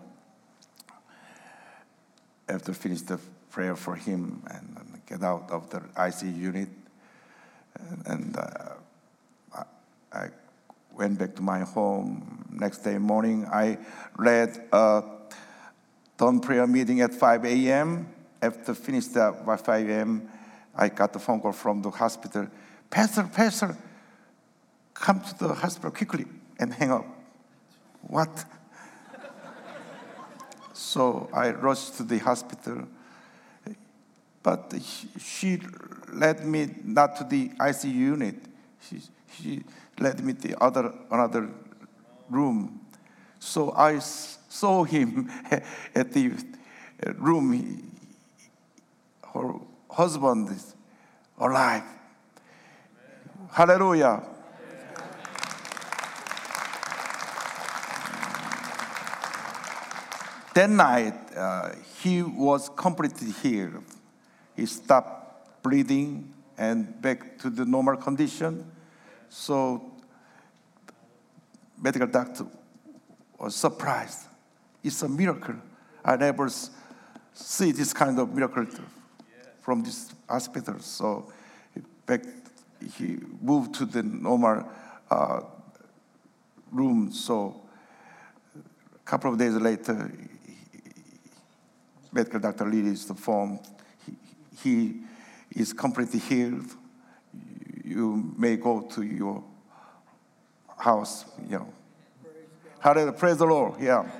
after 2.48 2.74
finish 2.74 3.00
the 3.02 3.18
prayer 3.50 3.74
for 3.74 3.96
him 3.96 4.42
and, 4.50 4.76
and, 4.78 4.88
get 5.06 5.22
out 5.22 5.50
of 5.50 5.68
the 5.68 5.82
IC 5.98 6.36
unit, 6.36 6.68
and, 7.78 8.06
and 8.06 8.36
uh, 8.36 8.74
I, 9.54 9.64
I 10.12 10.28
went 11.02 11.18
back 11.18 11.34
to 11.34 11.42
my 11.42 11.62
home. 11.62 12.44
Next 12.48 12.78
day 12.84 12.96
morning, 12.96 13.44
I 13.52 13.76
led 14.16 14.68
a 14.70 15.02
dawn 16.16 16.38
prayer 16.38 16.64
meeting 16.68 17.00
at 17.00 17.12
5 17.12 17.44
a.m. 17.44 18.06
After 18.40 18.72
finished 18.72 19.12
that 19.14 19.44
by 19.44 19.56
5 19.56 19.88
a.m., 19.88 20.28
I 20.76 20.88
got 20.90 21.12
the 21.12 21.18
phone 21.18 21.40
call 21.40 21.50
from 21.50 21.82
the 21.82 21.90
hospital. 21.90 22.46
Pastor, 22.88 23.24
Pastor, 23.24 23.76
come 24.94 25.20
to 25.22 25.38
the 25.40 25.54
hospital 25.54 25.90
quickly 25.90 26.24
and 26.60 26.72
hang 26.72 26.92
up. 26.92 27.06
What? 28.02 28.44
so 30.72 31.28
I 31.34 31.50
rushed 31.50 31.96
to 31.96 32.04
the 32.04 32.18
hospital. 32.18 32.86
But 34.44 34.72
she 35.18 35.60
led 36.12 36.46
me 36.46 36.76
not 36.84 37.16
to 37.16 37.24
the 37.24 37.48
ICU 37.48 37.92
unit. 37.92 38.36
She, 38.88 39.00
she 39.36 39.64
led 39.98 40.24
me 40.24 40.34
to 40.34 40.62
other, 40.62 40.92
another 41.10 41.48
room. 42.30 42.80
So 43.38 43.72
I 43.72 43.98
saw 43.98 44.84
him 44.84 45.30
at 45.94 46.12
the 46.12 46.32
room. 47.16 47.90
Her 49.34 49.54
husband 49.90 50.50
is 50.50 50.74
alive. 51.38 51.82
Hallelujah. 53.50 54.22
That 60.54 60.68
night, 60.68 61.14
uh, 61.34 61.70
he 62.02 62.22
was 62.22 62.68
completely 62.68 63.30
healed. 63.30 63.84
He 64.54 64.66
stopped 64.66 65.62
bleeding 65.62 66.32
and 66.58 67.00
back 67.00 67.38
to 67.38 67.48
the 67.48 67.64
normal 67.64 67.96
condition. 67.96 68.70
So, 69.34 69.90
medical 71.80 72.06
doctor 72.06 72.44
was 73.38 73.56
surprised. 73.56 74.26
It's 74.84 75.00
a 75.00 75.08
miracle. 75.08 75.54
I 76.04 76.16
never 76.16 76.50
see 77.32 77.72
this 77.72 77.94
kind 77.94 78.18
of 78.18 78.34
miracle 78.34 78.66
from 79.62 79.82
this 79.82 80.12
hospital. 80.28 80.80
So, 80.80 81.32
back 82.04 82.24
he 82.98 83.20
moved 83.40 83.74
to 83.76 83.86
the 83.86 84.02
normal 84.02 84.68
uh, 85.10 85.40
room. 86.70 87.10
So 87.10 87.62
a 88.94 88.98
couple 89.06 89.32
of 89.32 89.38
days 89.38 89.54
later, 89.54 90.12
medical 92.12 92.38
doctor 92.38 92.66
released 92.66 93.08
the 93.08 93.14
form. 93.14 93.60
He, 94.06 94.14
he 94.62 94.94
is 95.52 95.72
completely 95.72 96.20
healed. 96.20 96.76
You 97.92 98.32
may 98.38 98.56
go 98.56 98.80
to 98.80 99.02
your 99.02 99.44
house, 100.78 101.26
you 101.46 101.58
know. 101.58 101.72
Hallelujah. 102.78 103.12
Praise 103.12 103.36
the 103.36 103.44
Lord. 103.44 103.78
Yeah. 103.78 104.10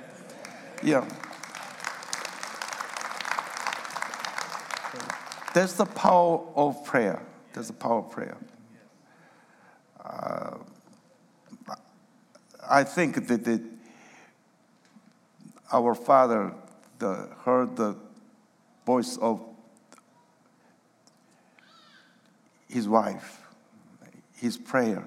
Yeah. 0.83 1.09
That's 5.55 5.73
the 5.73 5.85
power 5.85 6.39
of 6.55 6.85
prayer. 6.85 7.25
That's 7.53 7.67
the 7.67 7.73
power 7.73 7.99
of 7.99 8.11
prayer. 8.11 8.37
Uh, 10.05 10.57
I 12.69 12.83
think 12.83 13.27
that 13.27 13.61
our 15.71 15.95
Father 15.95 16.53
the, 16.99 17.29
heard 17.43 17.75
the 17.75 17.95
voice 18.85 19.17
of 19.17 19.41
his 22.69 22.87
wife, 22.87 23.42
his 24.43 24.57
prayer. 24.57 25.05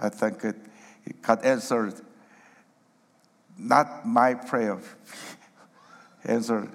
I 0.00 0.08
think 0.08 0.42
it, 0.42 0.56
God 1.20 1.44
answered 1.44 1.92
not 3.58 4.06
my 4.06 4.32
prayer, 4.32 4.78
answered 6.24 6.70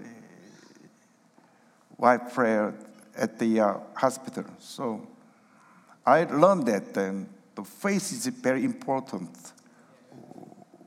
wife 1.97 2.31
prayer 2.31 2.75
at 3.17 3.39
the 3.39 3.59
uh, 3.59 3.77
hospital. 3.95 4.45
So 4.59 5.07
I 6.05 6.25
learned 6.25 6.67
that 6.67 6.93
then 6.93 7.27
the 7.55 7.63
faith 7.63 8.11
is 8.11 8.27
very 8.27 8.63
important 8.63 9.31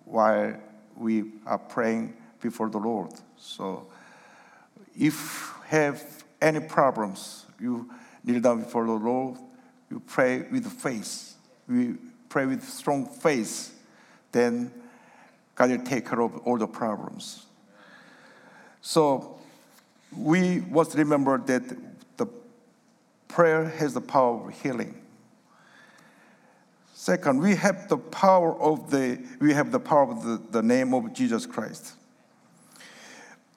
while 0.04 0.56
we 0.96 1.32
are 1.46 1.58
praying 1.58 2.16
before 2.40 2.70
the 2.70 2.78
Lord. 2.78 3.10
So 3.36 3.88
if 4.96 5.52
have 5.66 6.00
any 6.40 6.60
problems, 6.60 7.44
you 7.60 7.90
kneel 8.22 8.40
down 8.40 8.60
before 8.60 8.86
the 8.86 8.92
Lord, 8.92 9.38
you 9.90 10.00
pray 10.00 10.42
with 10.50 10.66
faith. 10.66 11.34
We 11.68 11.94
pray 12.28 12.46
with 12.46 12.62
strong 12.62 13.06
faith, 13.06 13.78
then 14.32 14.72
God 15.54 15.70
will 15.70 15.78
take 15.84 16.06
care 16.06 16.20
of 16.20 16.36
all 16.38 16.58
the 16.58 16.66
problems. 16.66 17.46
So 18.82 19.38
we 20.16 20.60
must 20.60 20.94
remember 20.94 21.38
that 21.38 21.62
the 22.16 22.26
prayer 23.28 23.64
has 23.64 23.94
the 23.94 24.00
power 24.00 24.48
of 24.48 24.60
healing. 24.60 25.02
Second, 26.94 27.40
we 27.40 27.54
have 27.56 27.88
the 27.88 27.98
power 27.98 28.60
of 28.60 28.90
the 28.90 29.18
we 29.40 29.52
have 29.54 29.70
the 29.70 29.80
power 29.80 30.10
of 30.10 30.24
the, 30.24 30.42
the 30.50 30.62
name 30.62 30.92
of 30.94 31.12
Jesus 31.12 31.46
Christ. 31.46 31.94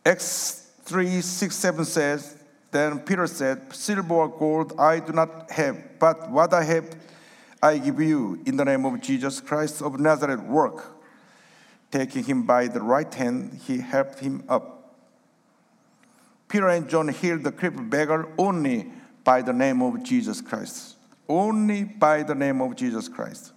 Acts 0.05 0.67
3, 0.83 1.21
6, 1.21 1.55
7 1.55 1.85
says, 1.85 2.35
Then 2.71 2.99
Peter 2.99 3.27
said, 3.27 3.73
Silver 3.73 4.13
or 4.13 4.27
gold 4.27 4.73
I 4.79 4.99
do 4.99 5.11
not 5.13 5.49
have, 5.51 5.99
but 5.99 6.29
what 6.29 6.53
I 6.53 6.63
have 6.63 6.95
I 7.61 7.77
give 7.77 7.99
you 7.99 8.41
in 8.45 8.55
the 8.55 8.63
name 8.63 8.85
of 8.85 9.01
Jesus 9.01 9.41
Christ 9.41 9.81
of 9.81 9.99
Nazareth 9.99 10.41
work. 10.41 10.95
Taking 11.91 12.23
him 12.23 12.43
by 12.43 12.67
the 12.67 12.81
right 12.81 13.11
hand, 13.13 13.59
he 13.65 13.79
helped 13.79 14.19
him 14.19 14.43
up. 14.47 14.95
Peter 16.47 16.67
and 16.69 16.87
John 16.87 17.07
healed 17.09 17.43
the 17.43 17.51
crippled 17.51 17.89
beggar 17.89 18.29
only 18.37 18.91
by 19.23 19.41
the 19.41 19.53
name 19.53 19.81
of 19.81 20.03
Jesus 20.03 20.39
Christ 20.41 20.95
only 21.29 21.83
by 21.83 22.23
the 22.23 22.35
name 22.35 22.59
of 22.59 22.75
Jesus 22.75 23.07
Christ. 23.07 23.53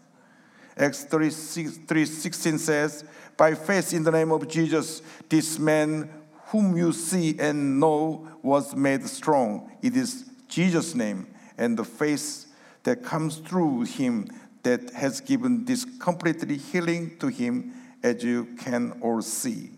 Acts 0.76 1.04
3:16 1.06 2.58
says, 2.58 3.04
By 3.36 3.54
faith 3.54 3.94
in 3.94 4.04
the 4.04 4.10
name 4.10 4.30
of 4.30 4.46
Jesus, 4.46 5.02
this 5.28 5.58
man 5.58 6.08
whom 6.52 6.76
you 6.76 6.92
see 6.92 7.34
and 7.38 7.80
know 7.80 8.28
was 8.42 8.76
made 8.76 9.02
strong. 9.06 9.72
It 9.80 9.96
is 9.96 10.30
Jesus' 10.48 10.94
name 10.94 11.26
and 11.56 11.78
the 11.78 11.84
faith 11.84 12.46
that 12.82 13.02
comes 13.02 13.38
through 13.38 13.82
him 13.82 14.28
that 14.62 14.90
has 14.90 15.22
given 15.22 15.64
this 15.64 15.86
completely 15.98 16.58
healing 16.58 17.16
to 17.20 17.28
him, 17.28 17.72
as 18.02 18.22
you 18.22 18.44
can 18.58 18.92
all 19.00 19.22
see. 19.22 19.70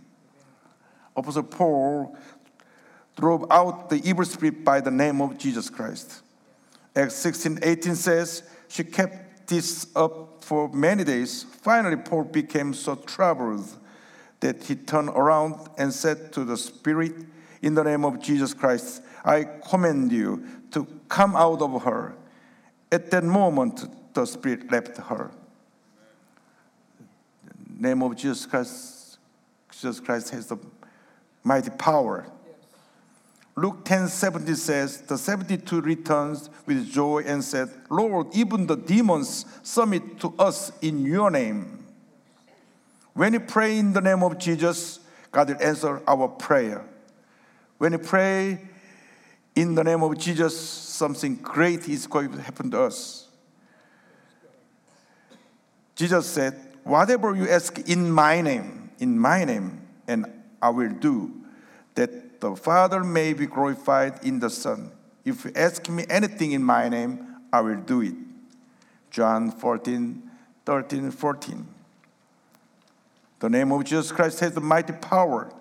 Apostle 1.17 1.45
Paul 1.45 2.17
drove 3.17 3.47
out 3.53 3.89
the 3.89 4.03
evil 4.05 4.25
spirit 4.25 4.65
by 4.65 4.81
the 4.81 4.91
name 4.91 5.21
of 5.21 5.39
Jesus 5.39 5.71
Christ. 5.71 6.23
Acts 6.97 7.15
16 7.15 7.61
18 7.63 7.95
says, 7.95 8.43
She 8.67 8.83
kept 8.83 9.47
this 9.47 9.87
up 9.95 10.43
for 10.43 10.69
many 10.71 11.05
days. 11.05 11.45
Finally, 11.45 11.99
Paul 11.99 12.25
became 12.25 12.75
so 12.75 12.97
troubled 12.97 13.79
that 14.41 14.65
he 14.65 14.75
turned 14.75 15.09
around 15.11 15.69
and 15.79 15.93
said 15.93 16.33
to 16.33 16.45
the 16.45 16.57
Spirit, 16.57 17.15
In 17.63 17.75
the 17.75 17.83
name 17.83 18.05
of 18.05 18.21
Jesus 18.21 18.53
Christ, 18.55 19.03
I 19.25 19.45
command 19.45 20.13
you 20.13 20.45
to 20.73 20.87
come 21.09 21.35
out 21.37 21.63
of 21.63 21.83
her. 21.85 22.15
At 22.93 23.11
that 23.11 23.25
moment, 23.25 23.89
the 24.15 24.27
Spirit 24.27 24.71
left 24.71 24.99
her. 24.99 25.31
The 27.77 27.89
name 27.89 28.03
of 28.03 28.17
Jesus 28.17 28.47
Christ, 28.47 29.19
Jesus 29.71 30.01
Christ 30.01 30.31
has 30.31 30.47
the 30.47 30.59
mighty 31.43 31.71
power. 31.71 32.27
Luke 33.57 33.85
10 33.85 34.09
70 34.09 34.55
says, 34.55 35.01
The 35.03 35.17
72 35.17 35.81
returns 35.81 36.51
with 36.67 36.91
joy 36.91 37.23
and 37.25 37.43
said, 37.43 37.71
Lord, 37.89 38.35
even 38.35 38.67
the 38.67 38.77
demons 38.77 39.47
submit 39.63 40.19
to 40.21 40.35
us 40.39 40.73
in 40.83 41.07
your 41.07 41.31
name. 41.31 41.84
When 43.15 43.33
you 43.33 43.41
pray 43.41 43.79
in 43.79 43.93
the 43.93 44.01
name 44.01 44.23
of 44.23 44.39
Jesus, 44.39 45.01
God 45.31 45.49
will 45.49 45.63
answer 45.63 46.03
our 46.07 46.29
prayer. 46.29 46.85
When 47.79 47.93
you 47.93 47.99
pray 47.99 48.61
in 49.55 49.75
the 49.75 49.85
name 49.85 50.03
of 50.03 50.19
Jesus, 50.19 50.59
something 50.59 51.37
great 51.37 51.89
is 51.89 52.07
going 52.07 52.33
to 52.33 52.41
happen 52.41 52.71
to 52.73 52.83
us. 52.83 53.29
Jesus 55.95 56.27
said, 56.27 56.55
Whatever 56.83 57.35
you 57.35 57.49
ask 57.49 57.79
in 57.89 58.11
my 58.11 58.41
name, 58.43 58.91
in 58.99 59.19
my 59.19 59.45
name, 59.45 59.81
and 60.07 60.27
I 60.61 60.69
will 60.69 60.91
do, 60.91 61.33
that 61.95 62.41
the 62.41 62.55
Father 62.57 63.03
may 63.03 63.33
be 63.33 63.47
glorified 63.47 64.23
in 64.23 64.39
the 64.39 64.51
Son. 64.51 64.91
If 65.25 65.45
you 65.45 65.53
ask 65.57 65.89
me 65.89 66.05
anything 66.11 66.53
in 66.53 66.63
my 66.63 66.89
name, 66.89 67.37
I 67.53 67.61
will 67.61 67.81
do 67.81 68.03
it. 68.03 68.15
John 69.11 69.51
14, 69.51 70.23
13, 70.67 71.11
14. 71.11 71.74
The 73.45 73.51
name 73.51 73.73
of 73.73 73.85
Jesus 73.85 74.11
Christ 74.11 74.41
has 74.41 74.55
the 74.55 74.63
mighty 74.63 74.95
power. 74.95 75.53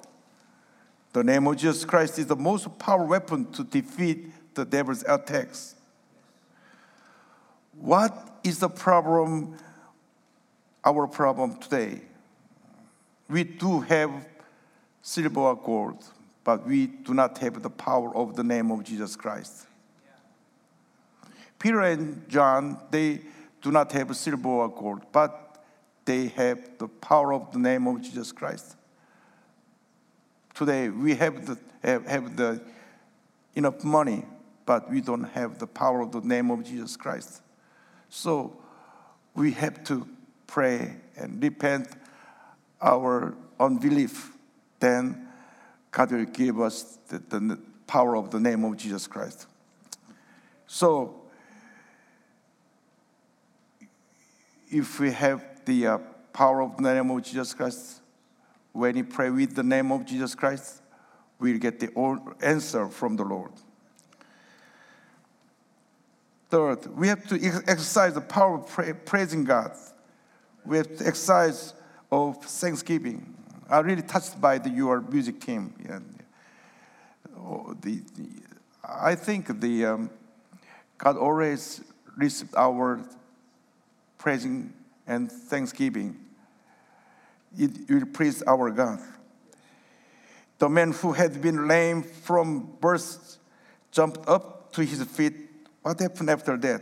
The 1.12 1.22
name 1.22 1.46
of 1.48 1.58
Jesus 1.58 1.84
Christ 1.84 2.17
is 2.17 2.28
the 2.28 2.36
most 2.38 2.80
powerful 2.80 3.08
weapon 3.08 3.52
to 3.52 3.63
defeat 3.65 4.56
the 4.56 4.63
devil's 4.63 5.04
attacks. 5.06 5.76
What 7.78 8.39
is 8.41 8.60
the 8.60 8.69
problem, 8.69 9.58
our 10.86 11.08
problem 11.08 11.58
today? 11.58 12.04
We 13.30 13.43
do 13.43 13.82
have 13.82 14.12
silver 15.02 15.41
or 15.41 15.58
gold, 15.58 16.06
but 16.46 16.65
we 16.65 16.88
do 16.88 17.13
not 17.13 17.38
have 17.39 17.62
the 17.62 17.69
power 17.69 18.15
of 18.15 18.38
the 18.38 18.46
name 18.46 18.72
of 18.72 18.86
Jesus 18.86 19.17
Christ. 19.17 19.65
Peter 21.60 21.82
and 21.82 22.30
John, 22.30 22.78
they 22.91 23.19
do 23.62 23.72
not 23.72 23.91
have 23.91 24.15
silver 24.15 24.48
or 24.48 24.69
gold, 24.69 25.02
but 25.12 25.42
they 26.05 26.27
have 26.27 26.77
the 26.77 26.87
power 26.87 27.33
of 27.33 27.51
the 27.51 27.59
name 27.59 27.87
of 27.87 28.01
Jesus 28.01 28.31
Christ. 28.31 28.75
Today, 30.53 30.89
we 30.89 31.15
have 31.15 31.45
the, 31.45 31.57
have, 31.83 32.05
have 32.05 32.35
the 32.35 32.61
enough 33.55 33.83
money, 33.83 34.25
but 34.65 34.89
we 34.89 35.01
don't 35.01 35.23
have 35.23 35.59
the 35.59 35.67
power 35.67 36.01
of 36.01 36.11
the 36.11 36.21
name 36.21 36.51
of 36.51 36.63
Jesus 36.63 36.95
Christ. 36.95 37.41
So 38.09 38.57
we 39.35 39.51
have 39.51 39.83
to 39.85 40.07
pray 40.47 40.97
and 41.17 41.41
repent 41.41 41.87
our 42.81 43.35
unbelief. 43.59 44.31
Then 44.79 45.27
God 45.91 46.11
will 46.11 46.25
give 46.25 46.59
us 46.59 46.99
the, 47.07 47.19
the 47.19 47.59
power 47.87 48.15
of 48.15 48.31
the 48.31 48.39
name 48.39 48.63
of 48.63 48.77
Jesus 48.77 49.07
Christ. 49.07 49.47
So 50.67 51.21
if 54.69 54.99
we 54.99 55.11
have 55.11 55.52
the 55.65 55.88
uh, 55.88 55.97
power 56.32 56.62
of 56.62 56.78
the 56.78 56.93
name 56.93 57.10
of 57.12 57.23
Jesus 57.23 57.54
Christ, 57.54 58.02
when 58.71 58.95
we 58.95 59.04
pray 59.04 59.30
with 59.30 59.56
the 59.56 59.63
name 59.63 59.91
of 59.91 60.06
Jesus 60.06 60.36
Christ, 60.36 60.82
we'll 61.39 61.60
get 61.60 61.80
the 61.80 61.91
answer 62.41 62.88
from 62.89 63.15
the 63.15 63.23
Lord. 63.23 63.52
Third, 66.49 66.86
we 66.95 67.08
have 67.08 67.28
to 67.28 67.36
exercise 67.67 68.13
the 68.13 68.21
power 68.21 68.56
of 68.58 69.06
praising 69.06 69.43
God. 69.43 69.71
We 70.65 70.78
have 70.78 70.95
to 70.97 71.08
exercise 71.08 71.73
of 72.12 72.43
thanksgiving. 72.43 73.36
I'm 73.69 73.86
really 73.86 74.04
touched 74.04 74.39
by 74.39 74.60
the, 74.60 74.69
your 74.69 75.02
music 75.02 75.39
team. 75.39 75.73
Oh, 77.36 77.76
the, 77.82 78.02
the, 78.15 78.30
I 78.88 79.15
think 79.15 79.60
the 79.60 79.86
um, 79.86 80.10
God 80.97 81.17
always 81.17 81.82
received 82.15 82.54
our 82.56 83.04
praising 84.17 84.73
and 85.07 85.31
thanksgiving. 85.31 86.19
It 87.57 87.89
will 87.89 88.05
praise 88.07 88.41
our 88.43 88.71
God. 88.71 88.99
The 90.59 90.69
man 90.69 90.91
who 90.91 91.13
had 91.13 91.41
been 91.41 91.67
lame 91.67 92.03
from 92.03 92.73
birth 92.79 93.37
jumped 93.91 94.27
up 94.27 94.71
to 94.73 94.83
his 94.83 95.03
feet 95.03 95.33
what 95.83 95.99
happened 95.99 96.29
after 96.29 96.57
that? 96.57 96.81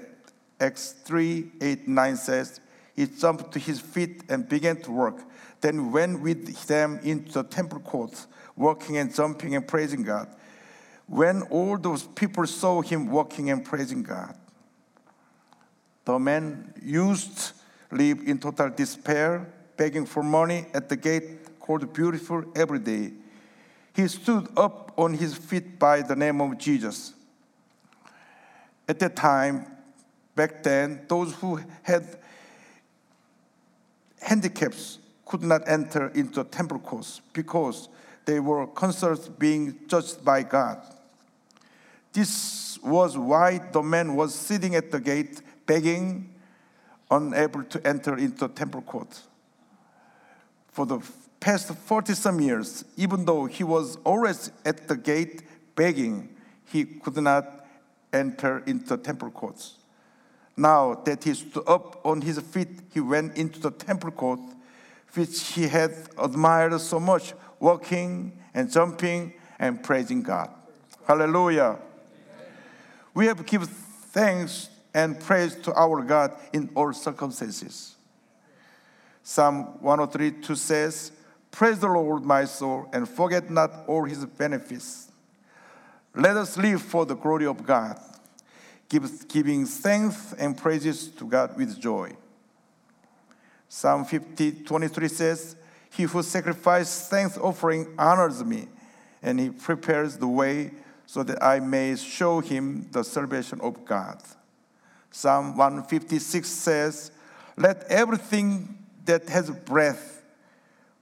Acts 0.60 0.94
3 1.04 1.52
8 1.60 1.88
9 1.88 2.16
says, 2.16 2.62
He 2.96 3.08
jumped 3.08 3.52
to 3.54 3.60
his 3.60 3.82
feet 3.82 4.24
and 4.30 4.48
began 4.48 4.80
to 4.84 4.92
work. 4.92 5.24
Then 5.60 5.92
went 5.92 6.22
with 6.22 6.68
them 6.68 7.00
into 7.04 7.32
the 7.34 7.44
temple 7.44 7.80
courts, 7.80 8.28
walking 8.56 8.98
and 8.98 9.14
jumping 9.14 9.56
and 9.56 9.68
praising 9.68 10.04
God. 10.04 10.28
When 11.08 11.42
all 11.44 11.78
those 11.78 12.04
people 12.04 12.46
saw 12.48 12.82
him 12.82 13.10
walking 13.10 13.50
and 13.50 13.66
praising 13.66 14.04
God, 14.04 14.36
the 16.06 16.18
man 16.18 16.74
used 16.82 17.54
live 17.92 18.22
in 18.26 18.40
total 18.40 18.70
despair, 18.70 19.48
begging 19.78 20.06
for 20.06 20.24
money 20.24 20.66
at 20.74 20.90
the 20.90 20.96
gate 20.96 21.60
called 21.60 21.94
Beautiful 21.94 22.44
every 22.56 22.80
day. 22.80 23.12
He 23.94 24.08
stood 24.08 24.48
up 24.58 24.94
on 24.98 25.14
his 25.14 25.36
feet 25.36 25.78
by 25.78 26.02
the 26.02 26.16
name 26.16 26.42
of 26.42 26.58
Jesus 26.58 27.14
at 28.92 29.00
that 29.00 29.16
time, 29.16 29.66
back 30.36 30.64
then, 30.64 31.06
those 31.08 31.34
who 31.36 31.62
had 31.82 32.06
handicaps 34.22 35.00
could 35.26 35.42
not 35.42 35.62
enter 35.66 36.10
into 36.10 36.44
the 36.44 36.50
temple 36.50 36.78
courts 36.80 37.22
because 37.32 37.88
they 38.26 38.40
were 38.40 38.68
concerned 38.68 39.30
being 39.40 39.80
judged 39.88 40.26
by 40.26 40.44
God. 40.44 40.82
This 42.12 42.78
was 42.84 43.18
why 43.18 43.60
the 43.72 43.82
man 43.82 44.16
was 44.16 44.36
sitting 44.36 44.76
at 44.76 44.92
the 44.92 45.00
gate 45.00 45.42
begging, 45.66 46.31
unable 47.12 47.64
to 47.66 47.86
enter 47.86 48.18
into 48.18 48.48
the 48.48 48.54
temple 48.54 48.82
court. 48.82 49.20
For 50.72 50.86
the 50.86 51.02
past 51.40 51.68
40 51.68 52.14
some 52.14 52.40
years, 52.40 52.86
even 52.96 53.26
though 53.26 53.46
he 53.46 53.64
was 53.64 53.98
always 54.06 54.52
at 54.66 54.88
the 54.88 54.96
gate 54.96 55.44
begging, 55.76 56.30
he 56.66 56.86
could 56.86 57.18
not 57.18 57.66
enter 58.14 58.60
into 58.66 58.96
the 58.96 58.98
temple 58.98 59.30
courts. 59.30 59.76
Now 60.56 60.96
that 61.06 61.24
he 61.24 61.34
stood 61.34 61.68
up 61.68 62.06
on 62.06 62.22
his 62.22 62.40
feet, 62.40 62.70
he 62.94 63.00
went 63.00 63.38
into 63.38 63.60
the 63.60 63.72
temple 63.72 64.12
court, 64.12 64.40
which 65.14 65.42
he 65.54 65.68
had 65.68 65.94
admired 66.18 66.80
so 66.80 67.00
much, 67.00 67.34
walking 67.60 68.32
and 68.54 68.72
jumping 68.72 69.34
and 69.60 69.84
praising 69.84 70.22
God. 70.22 70.50
Hallelujah. 71.06 71.78
We 73.14 73.26
have 73.26 73.38
to 73.38 73.44
give 73.44 73.68
thanks 73.68 74.70
and 74.94 75.20
praise 75.20 75.56
to 75.56 75.74
our 75.74 76.02
God 76.02 76.34
in 76.54 76.70
all 76.76 76.94
circumstances. 76.94 77.96
Psalm 79.24 79.82
103 79.82 80.42
2 80.42 80.56
says, 80.56 81.12
Praise 81.52 81.80
the 81.80 81.88
Lord, 81.88 82.24
my 82.24 82.46
soul, 82.46 82.88
and 82.94 83.08
forget 83.08 83.50
not 83.50 83.72
all 83.88 84.06
his 84.06 84.26
benefits 84.26 85.12
let 86.16 86.36
us 86.36 86.58
live 86.58 86.82
for 86.82 87.06
the 87.06 87.16
glory 87.16 87.46
of 87.46 87.66
God, 87.66 87.98
giving 88.90 89.66
thanks 89.66 90.34
and 90.34 90.58
praises 90.58 91.08
to 91.08 91.26
God 91.26 91.56
with 91.56 91.80
joy. 91.80 92.12
Psalm 93.70 94.04
50, 94.04 94.64
23 94.66 95.08
says, 95.08 95.56
He 95.90 96.04
who 96.04 96.22
sacrifices 96.22 97.08
thanks 97.08 97.38
offering 97.38 97.88
honors 97.98 98.44
me, 98.44 98.68
and 99.24 99.40
he 99.40 99.50
prepares 99.50 100.18
the 100.18 100.28
way 100.28 100.72
so 101.06 101.24
that 101.24 101.42
I 101.42 101.62
may 101.62 101.96
show 101.96 102.42
him 102.42 102.90
the 102.92 103.04
salvation 103.04 103.62
of 103.62 103.86
God. 103.86 104.22
Psalm 105.12 105.56
156 105.58 106.48
says, 106.48 107.12
Let 107.58 107.84
everything 107.84 108.78
that 109.06 109.30
has 109.30 109.50
breath 109.50 110.24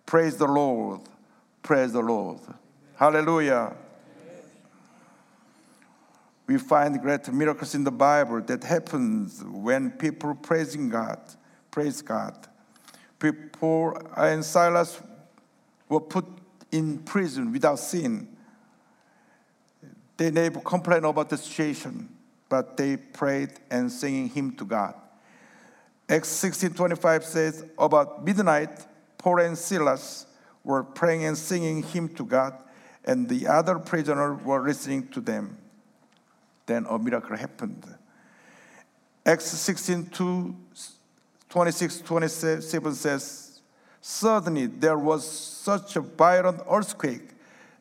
praise 0.05 0.37
the 0.37 0.47
Lord. 0.47 1.01
Praise 1.63 1.93
the 1.93 2.01
Lord. 2.01 2.39
Hallelujah 2.95 3.75
we 6.49 6.57
find 6.57 6.99
great 6.99 7.31
miracles 7.31 7.75
in 7.75 7.83
the 7.83 7.91
Bible 7.91 8.41
that 8.41 8.63
happens 8.63 9.43
when 9.45 9.91
people 9.91 10.33
praising 10.33 10.89
God, 10.89 11.19
praise 11.69 12.01
God. 12.01 12.35
Paul 13.51 14.01
and 14.17 14.43
Silas 14.43 14.99
were 15.87 15.99
put 15.99 16.25
in 16.71 16.97
prison 16.99 17.51
without 17.51 17.77
sin. 17.77 18.35
They 20.17 20.31
never 20.31 20.59
complained 20.61 21.05
about 21.05 21.29
the 21.29 21.37
situation, 21.37 22.09
but 22.49 22.75
they 22.75 22.97
prayed 22.97 23.51
and 23.71 23.91
singing 23.91 24.27
hymn 24.27 24.55
to 24.57 24.65
God. 24.65 24.95
Acts 26.09 26.29
16:25 26.29 27.23
says, 27.23 27.65
about 27.77 28.25
midnight, 28.25 28.85
Paul 29.17 29.39
and 29.41 29.57
Silas 29.57 30.25
were 30.63 30.83
praying 30.83 31.25
and 31.25 31.37
singing 31.37 31.83
hymn 31.83 32.09
to 32.15 32.25
God, 32.25 32.53
and 33.05 33.29
the 33.29 33.47
other 33.47 33.79
prisoners 33.79 34.43
were 34.43 34.61
listening 34.61 35.07
to 35.09 35.21
them 35.21 35.57
then 36.69 36.85
a 36.87 36.97
miracle 36.97 37.35
happened. 37.35 37.83
Acts 39.25 39.45
16 39.45 40.05
2, 40.05 40.55
26 41.49 41.97
27 42.01 42.93
says, 42.93 43.59
Suddenly 43.99 44.67
there 44.67 44.97
was 44.97 45.29
such 45.29 45.97
a 45.97 46.01
violent 46.01 46.61
earthquake 46.71 47.31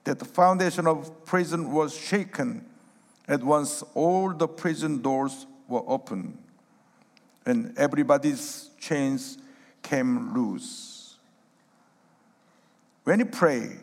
that 0.03 0.19
the 0.19 0.25
foundation 0.25 0.87
of 0.87 1.25
prison 1.25 1.71
was 1.71 1.95
shaken. 1.95 2.65
At 3.29 3.45
once, 3.45 3.85
all 3.95 4.33
the 4.33 4.49
prison 4.49 5.03
doors 5.03 5.47
were 5.69 5.83
open, 5.87 6.39
and 7.45 7.77
everybody's 7.77 8.71
chains 8.81 9.37
came 9.83 10.35
loose. 10.35 11.17
When 13.05 13.19
you 13.19 13.27
pray, 13.27 13.77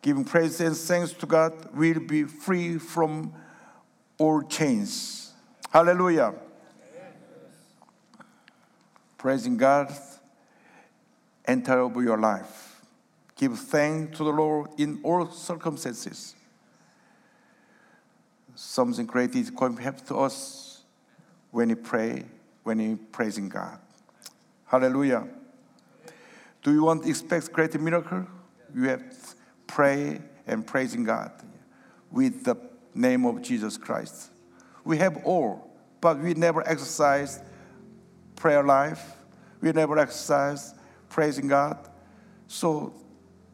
giving 0.00 0.24
praise 0.24 0.60
and 0.60 0.76
thanks 0.76 1.12
to 1.12 1.26
God, 1.26 1.74
we'll 1.74 2.00
be 2.00 2.24
free 2.24 2.78
from 2.78 3.32
all 4.16 4.42
chains. 4.42 5.32
Hallelujah. 5.72 6.34
Praising 9.18 9.56
God, 9.56 9.92
enter 11.44 11.80
over 11.80 12.02
your 12.02 12.18
life. 12.18 12.80
Give 13.36 13.58
thanks 13.58 14.16
to 14.18 14.24
the 14.24 14.30
Lord 14.30 14.70
in 14.78 15.00
all 15.02 15.30
circumstances. 15.30 16.34
Something 18.62 19.06
great 19.06 19.34
is 19.34 19.48
going 19.50 19.74
to 19.74 19.82
happen 19.82 20.04
to 20.04 20.16
us 20.16 20.82
when 21.50 21.70
we 21.70 21.74
pray, 21.74 22.26
when 22.62 22.76
we 22.76 22.94
praising 22.94 23.48
God. 23.48 23.78
Hallelujah. 24.66 25.26
Do 26.62 26.70
you 26.70 26.84
want 26.84 27.04
to 27.04 27.08
expect 27.08 27.50
great 27.54 27.80
miracle? 27.80 28.26
You 28.74 28.82
have 28.90 29.00
to 29.00 29.34
pray 29.66 30.20
and 30.46 30.66
praising 30.66 31.04
God 31.04 31.32
with 32.12 32.44
the 32.44 32.54
name 32.94 33.24
of 33.24 33.40
Jesus 33.40 33.78
Christ. 33.78 34.30
We 34.84 34.98
have 34.98 35.24
all, 35.24 35.74
but 36.02 36.20
we 36.20 36.34
never 36.34 36.60
exercise 36.68 37.40
prayer 38.36 38.62
life. 38.62 39.16
We 39.62 39.72
never 39.72 39.98
exercise 39.98 40.74
praising 41.08 41.48
God. 41.48 41.88
So 42.46 42.92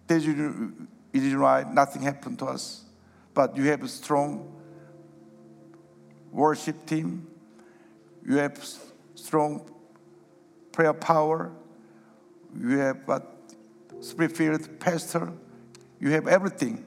there's 0.09 0.27
reason 0.27 1.41
why 1.41 1.65
nothing 1.73 2.03
happened 2.03 2.41
to 2.41 2.47
us. 2.47 2.83
But 3.35 3.57
you 3.57 3.63
have 3.71 3.85
a 3.85 3.89
strong 3.89 4.56
worship 6.33 6.87
team. 6.87 7.27
You 8.25 8.37
have 8.37 8.63
strong 9.15 9.71
prayer 10.73 10.93
power. 10.93 11.53
You 12.59 12.79
have 12.79 13.09
a 13.09 13.23
spirit-filled 14.01 14.79
pastor. 14.81 15.33
You 16.01 16.11
have 16.11 16.27
everything. 16.27 16.85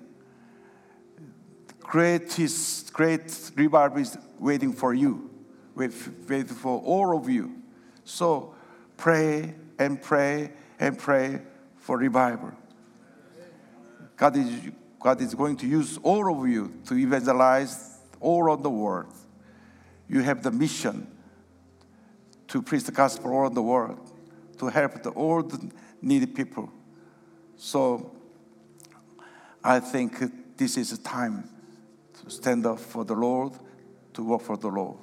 Great 1.79 2.37
is 2.37 2.89
great 2.93 3.51
revival 3.55 3.97
is 3.97 4.15
waiting 4.37 4.73
for 4.73 4.93
you, 4.93 5.29
waiting 5.75 6.45
for 6.45 6.79
all 6.81 7.17
of 7.17 7.27
you. 7.27 7.55
So 8.03 8.53
pray 8.95 9.55
and 9.79 9.99
pray 9.99 10.51
and 10.79 10.97
pray 10.97 11.41
for 11.77 11.97
revival. 11.97 12.51
God 14.15 14.37
is, 14.37 14.51
God 14.99 15.21
is 15.21 15.33
going 15.33 15.57
to 15.57 15.67
use 15.67 15.97
all 16.03 16.31
of 16.31 16.47
you 16.47 16.73
to 16.85 16.95
evangelize 16.95 17.97
all 18.19 18.43
around 18.43 18.61
the 18.61 18.69
world. 18.69 19.13
You 20.09 20.21
have 20.21 20.43
the 20.43 20.51
mission 20.51 21.07
to 22.47 22.61
preach 22.61 22.83
the 22.83 22.91
gospel 22.91 23.31
all 23.31 23.45
over 23.45 23.55
the 23.55 23.61
world, 23.61 24.11
to 24.57 24.67
help 24.67 25.03
the, 25.03 25.11
all 25.11 25.43
the 25.43 25.71
needy 26.01 26.25
people. 26.25 26.69
So 27.55 28.11
I 29.63 29.79
think 29.79 30.57
this 30.57 30.77
is 30.77 30.91
a 30.91 30.97
time 30.97 31.49
to 32.23 32.29
stand 32.31 32.65
up 32.65 32.79
for 32.79 33.05
the 33.05 33.13
Lord, 33.13 33.53
to 34.13 34.23
work 34.23 34.41
for 34.41 34.57
the 34.57 34.67
Lord. 34.67 34.97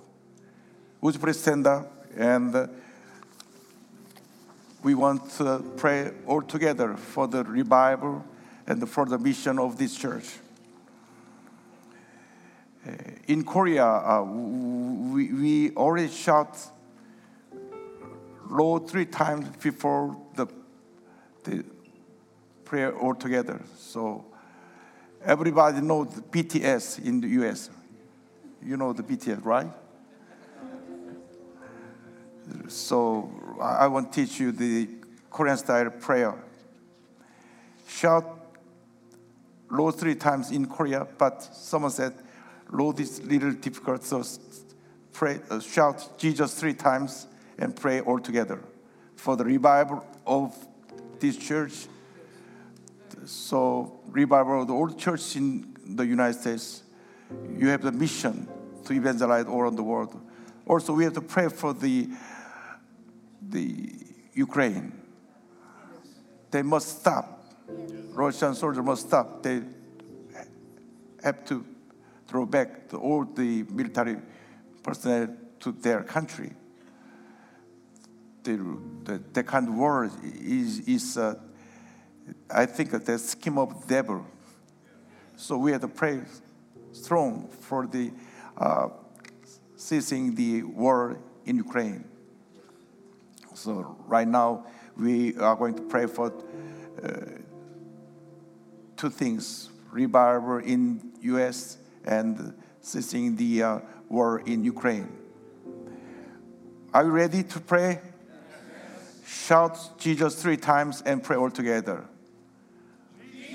Would 1.01 1.15
you 1.15 1.21
please 1.21 1.41
stand 1.41 1.67
up 1.67 2.07
and 2.17 2.55
uh, 2.55 2.67
we 4.83 4.95
want 4.95 5.31
to 5.33 5.65
pray 5.77 6.13
all 6.27 6.43
together 6.43 6.97
for 6.97 7.29
the 7.29 7.45
revival 7.45 8.25
and 8.67 8.89
for 8.89 9.05
the 9.07 9.19
mission 9.19 9.59
of 9.59 9.79
this 9.79 9.97
church. 9.97 10.39
Uh, 12.87 12.93
in 13.27 13.45
Korea, 13.45 13.85
uh, 13.85 14.23
we, 14.23 15.33
we 15.33 15.71
already 15.77 16.09
shot 16.09 16.57
Lord 18.49 18.89
three 18.89 19.07
times 19.07 19.49
before 19.61 20.17
the, 20.35 20.47
the 21.45 21.65
prayer 22.65 22.97
altogether. 22.97 23.61
So 23.77 24.25
everybody 25.25 25.81
knows 25.81 26.09
BTS 26.31 27.05
in 27.05 27.21
the 27.21 27.29
US. 27.41 27.71
You 28.63 28.77
know 28.77 28.93
the 28.93 29.03
BTS, 29.03 29.45
right? 29.45 29.71
So 32.69 33.33
I 33.61 33.89
want 33.89 34.13
to 34.13 34.25
teach 34.25 34.39
you 34.39 34.53
the 34.53 34.89
Korean 35.31 35.57
style 35.57 35.91
prayer. 35.91 36.35
Shout 37.89 38.37
Lord 39.71 39.97
three 39.97 40.15
times 40.15 40.53
in 40.53 40.67
Korea, 40.67 41.07
but 41.19 41.43
someone 41.43 41.91
said, 41.91 42.15
Lord 42.71 43.01
is 43.01 43.23
little 43.23 43.53
difficult, 43.53 44.05
so 44.05 44.25
pray, 45.13 45.41
uh, 45.51 45.61
shout 45.61 46.19
Jesus 46.19 46.59
three 46.59 46.75
times 46.75 47.27
and 47.59 47.75
pray 47.75 48.01
all 48.01 48.19
together 48.19 48.63
for 49.15 49.37
the 49.37 49.45
revival 49.45 50.05
of 50.27 50.55
this 51.21 51.37
church. 51.37 51.87
So, 53.25 54.01
revival 54.07 54.63
of 54.63 54.67
the 54.69 54.75
old 54.75 54.99
church 54.99 55.37
in 55.37 55.77
the 55.85 56.05
United 56.05 56.41
States, 56.41 56.83
you 57.57 57.69
have 57.69 57.83
the 57.83 57.93
mission 57.93 58.49
to 58.85 58.93
evangelize 58.93 59.47
all 59.47 59.61
around 59.61 59.77
the 59.77 59.83
world. 59.83 60.21
Also, 60.67 60.93
we 60.93 61.05
have 61.05 61.15
to 61.15 61.21
pray 61.21 61.49
for 61.49 61.73
the, 61.73 62.09
the 63.49 63.91
Ukraine. 64.35 64.93
They 66.51 66.63
must 66.63 67.01
stop 67.01 67.37
Russian 68.17 68.55
soldiers 68.55 68.83
must 68.83 69.09
stop. 69.09 69.43
They 69.43 69.63
have 71.23 71.45
to 71.47 71.65
throw 72.27 72.47
back 72.47 72.89
the, 72.89 72.97
all 72.97 73.25
the 73.25 73.63
military 73.65 74.17
personnel 74.83 75.35
to 75.61 75.73
their 75.73 76.03
country. 76.03 76.53
The, 78.43 78.79
the, 79.05 79.23
the 79.33 79.43
kind 79.43 79.69
of 79.69 79.75
war 79.75 80.11
is, 80.25 80.81
is 80.81 81.17
uh, 81.17 81.35
I 82.51 82.67
think, 82.67 82.91
the 83.05 83.19
scheme 83.19 83.59
of 83.59 83.83
the 83.83 83.95
devil. 83.95 84.27
So 85.37 85.59
we 85.59 85.73
have 85.73 85.81
to 85.83 85.89
pray 85.89 86.23
strong 86.93 87.49
for 87.49 87.87
the 87.87 88.11
uh, 88.57 88.89
ceasing 89.77 90.35
the 90.35 90.63
war 90.63 91.19
in 91.45 91.57
Ukraine. 91.57 92.05
So 93.55 93.97
right 94.07 94.27
now 94.27 94.67
we 94.97 95.37
are 95.37 95.57
going 95.57 95.75
to 95.75 95.83
pray 95.83 96.07
for 96.07 96.33
uh, 97.03 97.09
two 98.97 99.11
things 99.11 99.71
revival 99.91 100.59
in 100.59 101.13
US 101.23 101.79
and 102.07 102.55
ceasing 102.81 103.37
the 103.37 103.63
uh, 103.63 103.79
war 104.09 104.41
in 104.47 104.65
Ukraine. 104.65 105.09
Are 106.95 107.05
you 107.05 107.11
ready 107.11 107.43
to 107.43 107.61
pray? 107.61 108.01
Shout 109.27 109.99
Jesus 109.99 110.41
three 110.41 110.57
times 110.57 111.03
and 111.05 111.23
pray 111.23 111.37
all 111.37 111.51
together. 111.51 112.05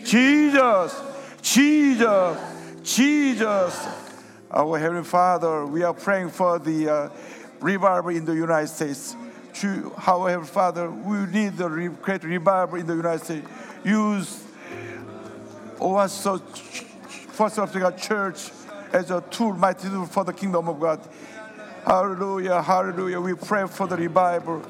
Jesus, 0.03 1.01
Jesus, 1.41 2.37
Jesus. 2.83 3.87
Our 4.51 4.77
Heavenly 4.77 5.05
Father, 5.05 5.65
we 5.65 5.83
are 5.83 5.93
praying 5.93 6.29
for 6.29 6.59
the 6.59 6.89
uh, 6.89 7.09
revival 7.61 8.11
in 8.11 8.25
the 8.25 8.35
United 8.35 8.67
States. 8.67 9.15
Our 10.07 10.29
Heavenly 10.29 10.47
Father, 10.47 10.91
we 10.91 11.25
need 11.27 11.57
the 11.57 11.67
great 12.01 12.23
revival 12.23 12.79
in 12.79 12.85
the 12.85 12.95
United 12.95 13.23
States. 13.23 13.47
Use 13.83 14.43
also 15.79 16.41
First 17.41 17.57
Africa 17.57 17.91
Church 17.97 18.51
as 18.93 19.09
a 19.09 19.19
tool, 19.31 19.53
mighty 19.53 19.89
tool 19.89 20.05
for 20.05 20.23
the 20.23 20.31
kingdom 20.31 20.69
of 20.69 20.79
God. 20.79 20.99
Hallelujah, 21.83 22.61
hallelujah. 22.61 23.19
We 23.19 23.33
pray 23.33 23.65
for 23.65 23.87
the 23.87 23.97
revival. 23.97 24.61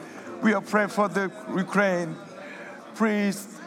We 0.41 0.53
are 0.53 0.62
praying 0.62 0.88
for 0.88 1.10
the 1.10 1.29
Ukraine. 1.53 2.15
Please, 2.95 3.60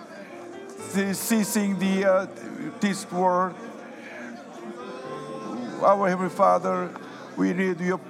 ceasing 1.12 1.78
the 1.78 2.06
uh, 2.06 2.26
this 2.80 3.04
war. 3.12 3.54
Our 5.82 6.08
Heavenly 6.08 6.30
Father, 6.30 6.88
we 7.36 7.52
need 7.52 7.80
your 7.80 8.00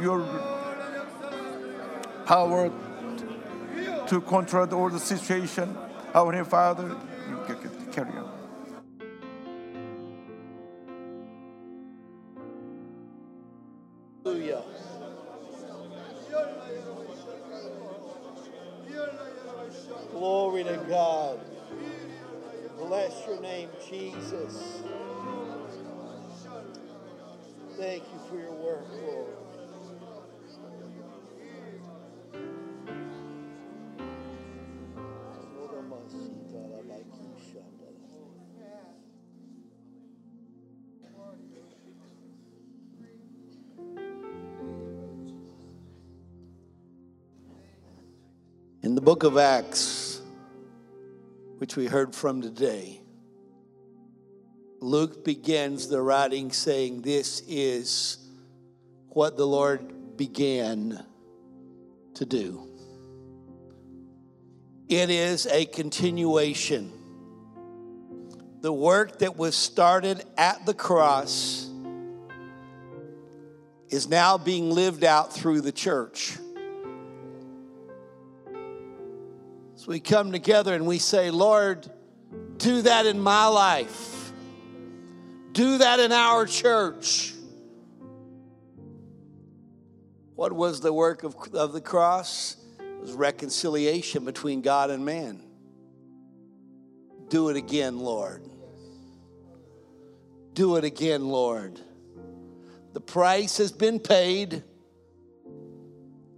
your 0.00 0.20
power 2.26 2.70
to 4.06 4.20
control 4.20 4.72
all 4.72 4.88
the 4.88 5.00
situation. 5.00 5.76
Our 6.14 6.30
Heavenly 6.30 6.48
Father, 6.48 6.96
In 48.94 48.96
the 48.96 49.02
book 49.02 49.24
of 49.24 49.36
Acts, 49.36 50.20
which 51.58 51.74
we 51.74 51.86
heard 51.86 52.14
from 52.14 52.40
today, 52.40 53.00
Luke 54.78 55.24
begins 55.24 55.88
the 55.88 56.00
writing 56.00 56.52
saying, 56.52 57.02
This 57.02 57.42
is 57.48 58.18
what 59.08 59.36
the 59.36 59.48
Lord 59.48 60.16
began 60.16 61.04
to 62.14 62.24
do. 62.24 62.68
It 64.88 65.10
is 65.10 65.48
a 65.48 65.64
continuation. 65.64 66.92
The 68.60 68.72
work 68.72 69.18
that 69.18 69.36
was 69.36 69.56
started 69.56 70.22
at 70.38 70.66
the 70.66 70.74
cross 70.74 71.68
is 73.88 74.08
now 74.08 74.38
being 74.38 74.70
lived 74.70 75.02
out 75.02 75.32
through 75.32 75.62
the 75.62 75.72
church. 75.72 76.38
So 79.84 79.90
we 79.90 80.00
come 80.00 80.32
together 80.32 80.74
and 80.74 80.86
we 80.86 80.96
say, 80.98 81.30
Lord, 81.30 81.86
do 82.56 82.80
that 82.80 83.04
in 83.04 83.20
my 83.20 83.44
life. 83.48 84.32
Do 85.52 85.76
that 85.76 86.00
in 86.00 86.10
our 86.10 86.46
church. 86.46 87.34
What 90.36 90.54
was 90.54 90.80
the 90.80 90.90
work 90.90 91.22
of, 91.22 91.36
of 91.52 91.74
the 91.74 91.82
cross? 91.82 92.56
It 92.80 93.02
was 93.02 93.12
reconciliation 93.12 94.24
between 94.24 94.62
God 94.62 94.88
and 94.88 95.04
man. 95.04 95.42
Do 97.28 97.50
it 97.50 97.56
again, 97.58 97.98
Lord. 97.98 98.42
Do 100.54 100.76
it 100.76 100.84
again, 100.84 101.28
Lord. 101.28 101.78
The 102.94 103.02
price 103.02 103.58
has 103.58 103.70
been 103.70 104.00
paid. 104.00 104.62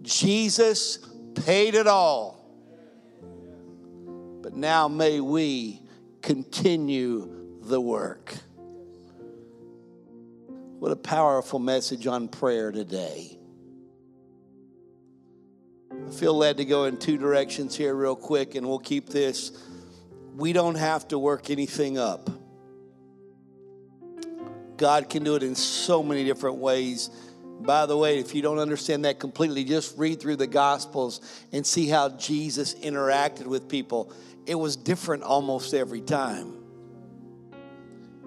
Jesus 0.01 0.97
paid 1.33 1.75
it 1.75 1.87
all. 1.87 2.36
Now 4.57 4.87
may 4.87 5.19
we 5.19 5.83
continue 6.23 7.59
the 7.61 7.79
work. 7.79 8.33
What 10.79 10.91
a 10.91 10.95
powerful 10.95 11.59
message 11.59 12.07
on 12.07 12.27
prayer 12.27 12.71
today. 12.71 13.37
I 15.91 16.09
feel 16.09 16.35
led 16.35 16.57
to 16.57 16.65
go 16.65 16.85
in 16.85 16.97
two 16.97 17.19
directions 17.19 17.75
here, 17.75 17.93
real 17.93 18.15
quick, 18.15 18.55
and 18.55 18.67
we'll 18.67 18.79
keep 18.79 19.09
this. 19.09 19.51
We 20.35 20.53
don't 20.53 20.73
have 20.73 21.07
to 21.09 21.19
work 21.19 21.51
anything 21.51 21.99
up. 21.99 22.27
God 24.75 25.07
can 25.07 25.23
do 25.23 25.35
it 25.35 25.43
in 25.43 25.53
so 25.53 26.01
many 26.01 26.23
different 26.23 26.55
ways. 26.55 27.11
By 27.59 27.85
the 27.85 27.97
way, 27.97 28.19
if 28.19 28.35
you 28.35 28.41
don't 28.41 28.59
understand 28.59 29.05
that 29.05 29.19
completely, 29.19 29.63
just 29.63 29.97
read 29.97 30.19
through 30.19 30.37
the 30.37 30.47
Gospels 30.47 31.21
and 31.51 31.65
see 31.65 31.87
how 31.87 32.09
Jesus 32.09 32.75
interacted 32.75 33.47
with 33.47 33.67
people. 33.67 34.13
It 34.45 34.55
was 34.55 34.75
different 34.75 35.23
almost 35.23 35.73
every 35.73 36.01
time. 36.01 36.53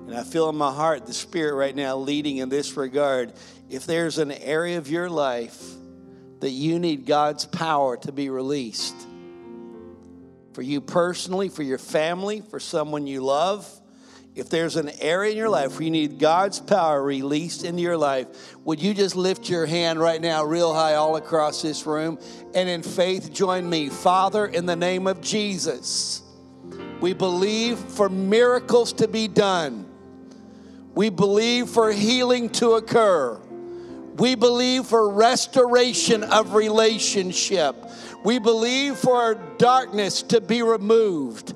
And 0.07 0.15
I 0.15 0.25
feel 0.25 0.49
in 0.49 0.57
my 0.57 0.73
heart 0.73 1.07
the 1.07 1.15
Spirit 1.15 1.55
right 1.55 1.75
now 1.75 1.97
leading 1.97 2.39
in 2.39 2.49
this 2.49 2.77
regard. 2.77 3.33
If 3.69 3.87
there's 3.87 4.19
an 4.19 4.33
area 4.33 4.79
of 4.79 4.91
your 4.91 5.09
life 5.09 5.63
that 6.41 6.51
you 6.51 6.79
need 6.79 7.07
God's 7.07 7.47
power 7.47 7.97
to 7.99 8.13
be 8.13 8.29
released, 8.29 8.97
for 10.53 10.63
you 10.63 10.81
personally, 10.81 11.49
for 11.49 11.63
your 11.63 11.79
family, 11.79 12.41
for 12.41 12.59
someone 12.59 13.07
you 13.07 13.23
love, 13.23 13.80
if 14.41 14.49
there's 14.49 14.77
an 14.77 14.91
area 15.03 15.33
in 15.33 15.37
your 15.37 15.51
life 15.51 15.73
where 15.73 15.83
you 15.83 15.91
need 15.91 16.19
God's 16.19 16.59
power 16.61 17.03
released 17.03 17.63
into 17.63 17.83
your 17.83 17.99
life, 17.99 18.27
would 18.65 18.81
you 18.81 18.95
just 18.95 19.15
lift 19.15 19.51
your 19.51 19.67
hand 19.67 20.01
right 20.01 20.19
now, 20.19 20.45
real 20.45 20.73
high, 20.73 20.95
all 20.95 21.17
across 21.17 21.61
this 21.61 21.85
room, 21.85 22.19
and 22.55 22.67
in 22.67 22.83
faith 22.83 23.35
join 23.35 23.69
me? 23.69 23.91
Father, 23.91 24.47
in 24.47 24.65
the 24.65 24.75
name 24.75 25.07
of 25.07 25.21
Jesus, 25.21 26.23
we 27.03 27.13
believe 27.13 27.79
for 27.79 28.09
miracles 28.09 28.95
to 28.95 29.09
be 29.09 29.29
done, 29.29 29.87
we 30.95 31.11
believe 31.11 31.69
for 31.69 31.93
healing 31.93 32.49
to 32.49 32.73
occur, 32.73 33.39
we 34.17 34.37
believe 34.37 34.87
for 34.87 35.13
restoration 35.13 36.25
of 36.25 36.55
relationship, 36.55 37.77
we 38.25 38.39
believe 38.39 38.97
for 38.97 39.35
darkness 39.59 40.23
to 40.23 40.41
be 40.41 40.63
removed. 40.63 41.53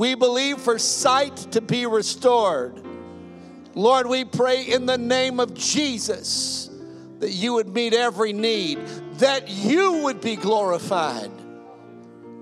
We 0.00 0.14
believe 0.14 0.56
for 0.56 0.78
sight 0.78 1.36
to 1.52 1.60
be 1.60 1.84
restored. 1.84 2.80
Lord, 3.74 4.06
we 4.06 4.24
pray 4.24 4.62
in 4.62 4.86
the 4.86 4.96
name 4.96 5.38
of 5.38 5.52
Jesus 5.52 6.70
that 7.18 7.32
you 7.32 7.52
would 7.52 7.68
meet 7.68 7.92
every 7.92 8.32
need, 8.32 8.78
that 9.18 9.50
you 9.50 10.04
would 10.04 10.22
be 10.22 10.36
glorified. 10.36 11.30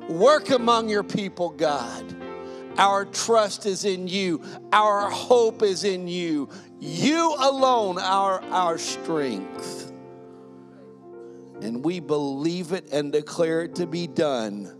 Work 0.08 0.50
among 0.50 0.88
your 0.88 1.02
people, 1.02 1.50
God. 1.50 2.04
Our 2.78 3.04
trust 3.06 3.66
is 3.66 3.84
in 3.84 4.06
you, 4.06 4.40
our 4.72 5.10
hope 5.10 5.64
is 5.64 5.82
in 5.82 6.06
you. 6.06 6.50
You 6.78 7.34
alone 7.40 7.98
are 7.98 8.40
our 8.52 8.78
strength. 8.78 9.90
And 11.60 11.84
we 11.84 11.98
believe 11.98 12.70
it 12.70 12.92
and 12.92 13.10
declare 13.10 13.62
it 13.62 13.74
to 13.74 13.86
be 13.88 14.06
done 14.06 14.77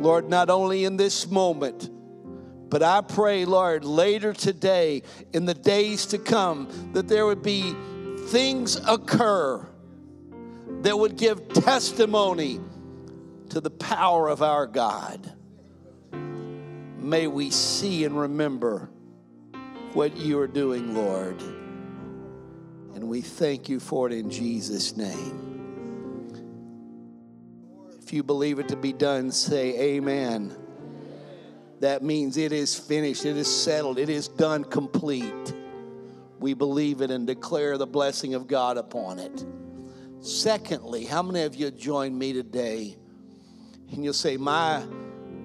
Lord, 0.00 0.28
not 0.28 0.48
only 0.50 0.84
in 0.84 0.96
this 0.96 1.30
moment, 1.30 1.90
but 2.70 2.82
I 2.82 3.02
pray, 3.02 3.44
Lord, 3.44 3.84
later 3.84 4.32
today, 4.32 5.02
in 5.32 5.44
the 5.44 5.54
days 5.54 6.06
to 6.06 6.18
come, 6.18 6.68
that 6.94 7.06
there 7.08 7.26
would 7.26 7.42
be 7.42 7.74
things 8.28 8.76
occur 8.76 9.66
that 10.82 10.98
would 10.98 11.16
give 11.16 11.48
testimony 11.48 12.60
to 13.50 13.60
the 13.60 13.70
power 13.70 14.28
of 14.28 14.42
our 14.42 14.66
God. 14.66 15.32
May 16.12 17.26
we 17.26 17.50
see 17.50 18.04
and 18.04 18.18
remember 18.18 18.88
what 19.92 20.16
you 20.16 20.38
are 20.38 20.46
doing, 20.46 20.94
Lord. 20.94 21.40
And 22.94 23.08
we 23.08 23.20
thank 23.20 23.68
you 23.68 23.80
for 23.80 24.06
it 24.06 24.12
in 24.12 24.30
Jesus' 24.30 24.96
name. 24.96 25.49
If 28.10 28.14
you 28.14 28.24
believe 28.24 28.58
it 28.58 28.66
to 28.70 28.76
be 28.76 28.92
done, 28.92 29.30
say 29.30 29.94
amen. 29.94 30.56
That 31.78 32.02
means 32.02 32.36
it 32.36 32.50
is 32.50 32.76
finished, 32.76 33.24
it 33.24 33.36
is 33.36 33.46
settled, 33.46 34.00
it 34.00 34.08
is 34.08 34.26
done 34.26 34.64
complete. 34.64 35.54
We 36.40 36.54
believe 36.54 37.02
it 37.02 37.12
and 37.12 37.24
declare 37.24 37.78
the 37.78 37.86
blessing 37.86 38.34
of 38.34 38.48
God 38.48 38.78
upon 38.78 39.20
it. 39.20 39.44
Secondly, 40.18 41.04
how 41.04 41.22
many 41.22 41.44
of 41.44 41.54
you 41.54 41.70
join 41.70 42.18
me 42.18 42.32
today? 42.32 42.96
And 43.92 44.02
you'll 44.02 44.12
say, 44.12 44.36
My 44.36 44.84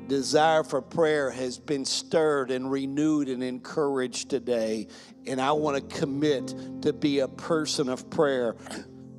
desire 0.08 0.64
for 0.64 0.82
prayer 0.82 1.30
has 1.30 1.60
been 1.60 1.86
stirred 1.86 2.50
and 2.50 2.72
renewed 2.72 3.30
and 3.30 3.44
encouraged 3.44 4.32
today, 4.32 4.88
and 5.28 5.40
I 5.40 5.52
want 5.52 5.88
to 5.88 6.00
commit 6.00 6.82
to 6.82 6.94
be 6.94 7.20
a 7.20 7.28
person 7.28 7.90
of 7.90 8.10
prayer 8.10 8.56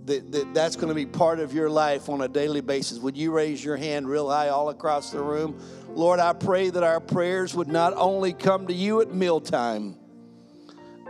that, 0.06 0.32
that 0.32 0.54
that's 0.54 0.76
going 0.76 0.88
to 0.88 0.94
be 0.94 1.06
part 1.06 1.40
of 1.40 1.52
your 1.52 1.68
life 1.68 2.08
on 2.08 2.20
a 2.20 2.28
daily 2.28 2.60
basis, 2.60 2.98
would 2.98 3.16
you 3.16 3.32
raise 3.32 3.64
your 3.64 3.76
hand 3.76 4.08
real 4.08 4.30
high 4.30 4.48
all 4.48 4.68
across 4.68 5.10
the 5.10 5.20
room? 5.20 5.60
Lord, 5.88 6.20
I 6.20 6.32
pray 6.32 6.70
that 6.70 6.82
our 6.82 7.00
prayers 7.00 7.54
would 7.54 7.68
not 7.68 7.92
only 7.96 8.32
come 8.32 8.66
to 8.68 8.72
you 8.72 9.00
at 9.00 9.12
mealtime, 9.12 9.96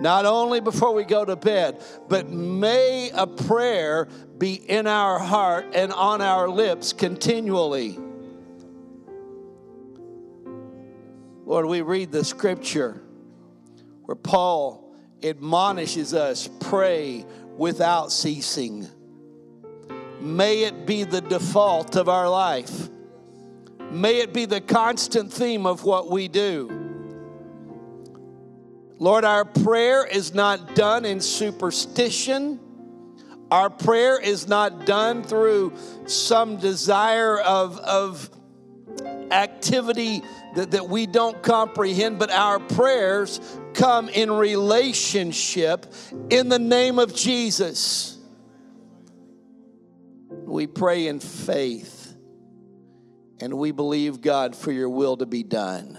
not 0.01 0.27
only 0.27 0.61
before 0.61 0.93
we 0.95 1.05
go 1.05 1.25
to 1.25 1.37
bed, 1.37 1.83
but 2.09 2.29
may 2.29 3.11
a 3.15 3.27
prayer 3.27 4.09
be 4.39 4.55
in 4.55 4.87
our 4.87 5.19
heart 5.19 5.67
and 5.75 5.93
on 5.93 6.21
our 6.21 6.49
lips 6.49 6.93
continually. 6.93 7.99
Lord, 11.45 11.67
we 11.67 11.81
read 11.81 12.13
the 12.13 12.25
scripture 12.25 13.03
where 14.05 14.17
Paul 14.17 14.94
admonishes 15.23 16.13
us 16.13 16.49
pray 16.61 17.25
without 17.57 18.13
ceasing. 18.13 18.88
May 20.21 20.65
it 20.65 20.87
be 20.87 21.04
the 21.04 21.21
default 21.21 21.96
of 21.96 22.09
our 22.09 22.29
life. 22.29 22.88
May 23.90 24.19
it 24.19 24.33
be 24.33 24.46
the 24.46 24.61
constant 24.61 25.33
theme 25.33 25.67
of 25.67 25.85
what 25.85 26.11
we 26.11 26.29
do. 26.29 26.87
Lord, 28.98 29.25
our 29.25 29.44
prayer 29.44 30.07
is 30.07 30.35
not 30.35 30.75
done 30.75 31.04
in 31.04 31.21
superstition. 31.21 32.59
Our 33.50 33.71
prayer 33.71 34.19
is 34.21 34.48
not 34.48 34.87
done 34.87 35.23
through 35.23 35.75
some 36.07 36.57
desire 36.57 37.38
of, 37.38 37.79
of 37.79 38.31
activity 39.31 40.23
that, 40.55 40.73
that 40.73 40.88
we 40.88 41.07
don't 41.07 41.42
comprehend, 41.42 42.19
but 42.19 42.31
our 42.31 42.59
prayers 42.59 43.40
come 43.75 44.09
in 44.09 44.31
relationship 44.31 45.87
in 46.31 46.49
the 46.49 46.59
name 46.59 46.99
of 46.99 47.15
Jesus. 47.15 48.19
We 50.31 50.67
pray 50.67 51.09
in 51.09 51.21
faith 51.21 52.15
and 53.40 53.55
we 53.55 53.73
believe, 53.73 54.21
God, 54.21 54.57
for 54.57 54.73
your 54.73 54.88
will 54.88 55.17
to 55.19 55.27
be 55.27 55.42
done. 55.42 55.99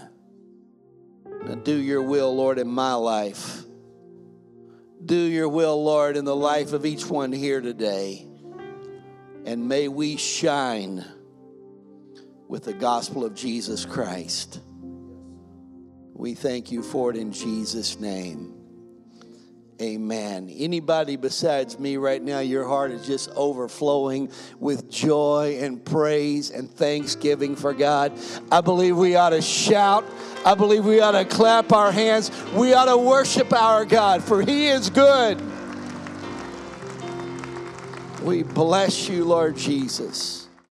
Now, 1.44 1.54
do 1.54 1.76
your 1.76 2.02
will, 2.02 2.34
Lord, 2.34 2.58
in 2.58 2.68
my 2.68 2.94
life. 2.94 3.62
Do 5.04 5.16
your 5.16 5.48
will, 5.48 5.82
Lord, 5.84 6.16
in 6.16 6.24
the 6.24 6.34
life 6.34 6.72
of 6.72 6.84
each 6.84 7.06
one 7.06 7.32
here 7.32 7.60
today. 7.60 8.26
And 9.44 9.68
may 9.68 9.86
we 9.86 10.16
shine 10.16 11.04
with 12.48 12.64
the 12.64 12.72
gospel 12.72 13.24
of 13.24 13.34
Jesus 13.34 13.84
Christ. 13.84 14.60
We 16.14 16.34
thank 16.34 16.72
you 16.72 16.82
for 16.82 17.10
it 17.10 17.16
in 17.16 17.30
Jesus' 17.30 18.00
name. 18.00 18.54
Amen. 19.80 20.52
Anybody 20.52 21.14
besides 21.14 21.78
me 21.78 21.98
right 21.98 22.20
now, 22.20 22.40
your 22.40 22.66
heart 22.66 22.90
is 22.90 23.06
just 23.06 23.30
overflowing 23.36 24.32
with 24.58 24.90
joy 24.90 25.58
and 25.60 25.84
praise 25.84 26.50
and 26.50 26.68
thanksgiving 26.68 27.54
for 27.54 27.72
God. 27.72 28.12
I 28.50 28.60
believe 28.60 28.96
we 28.96 29.14
ought 29.14 29.30
to 29.30 29.40
shout. 29.40 30.04
I 30.44 30.56
believe 30.56 30.84
we 30.84 30.98
ought 30.98 31.12
to 31.12 31.24
clap 31.24 31.72
our 31.72 31.92
hands. 31.92 32.32
We 32.54 32.74
ought 32.74 32.86
to 32.86 32.96
worship 32.96 33.52
our 33.52 33.84
God, 33.84 34.24
for 34.24 34.42
He 34.42 34.66
is 34.66 34.90
good. 34.90 35.40
We 38.22 38.42
bless 38.42 39.08
you, 39.08 39.24
Lord 39.24 39.56
Jesus. 39.56 40.47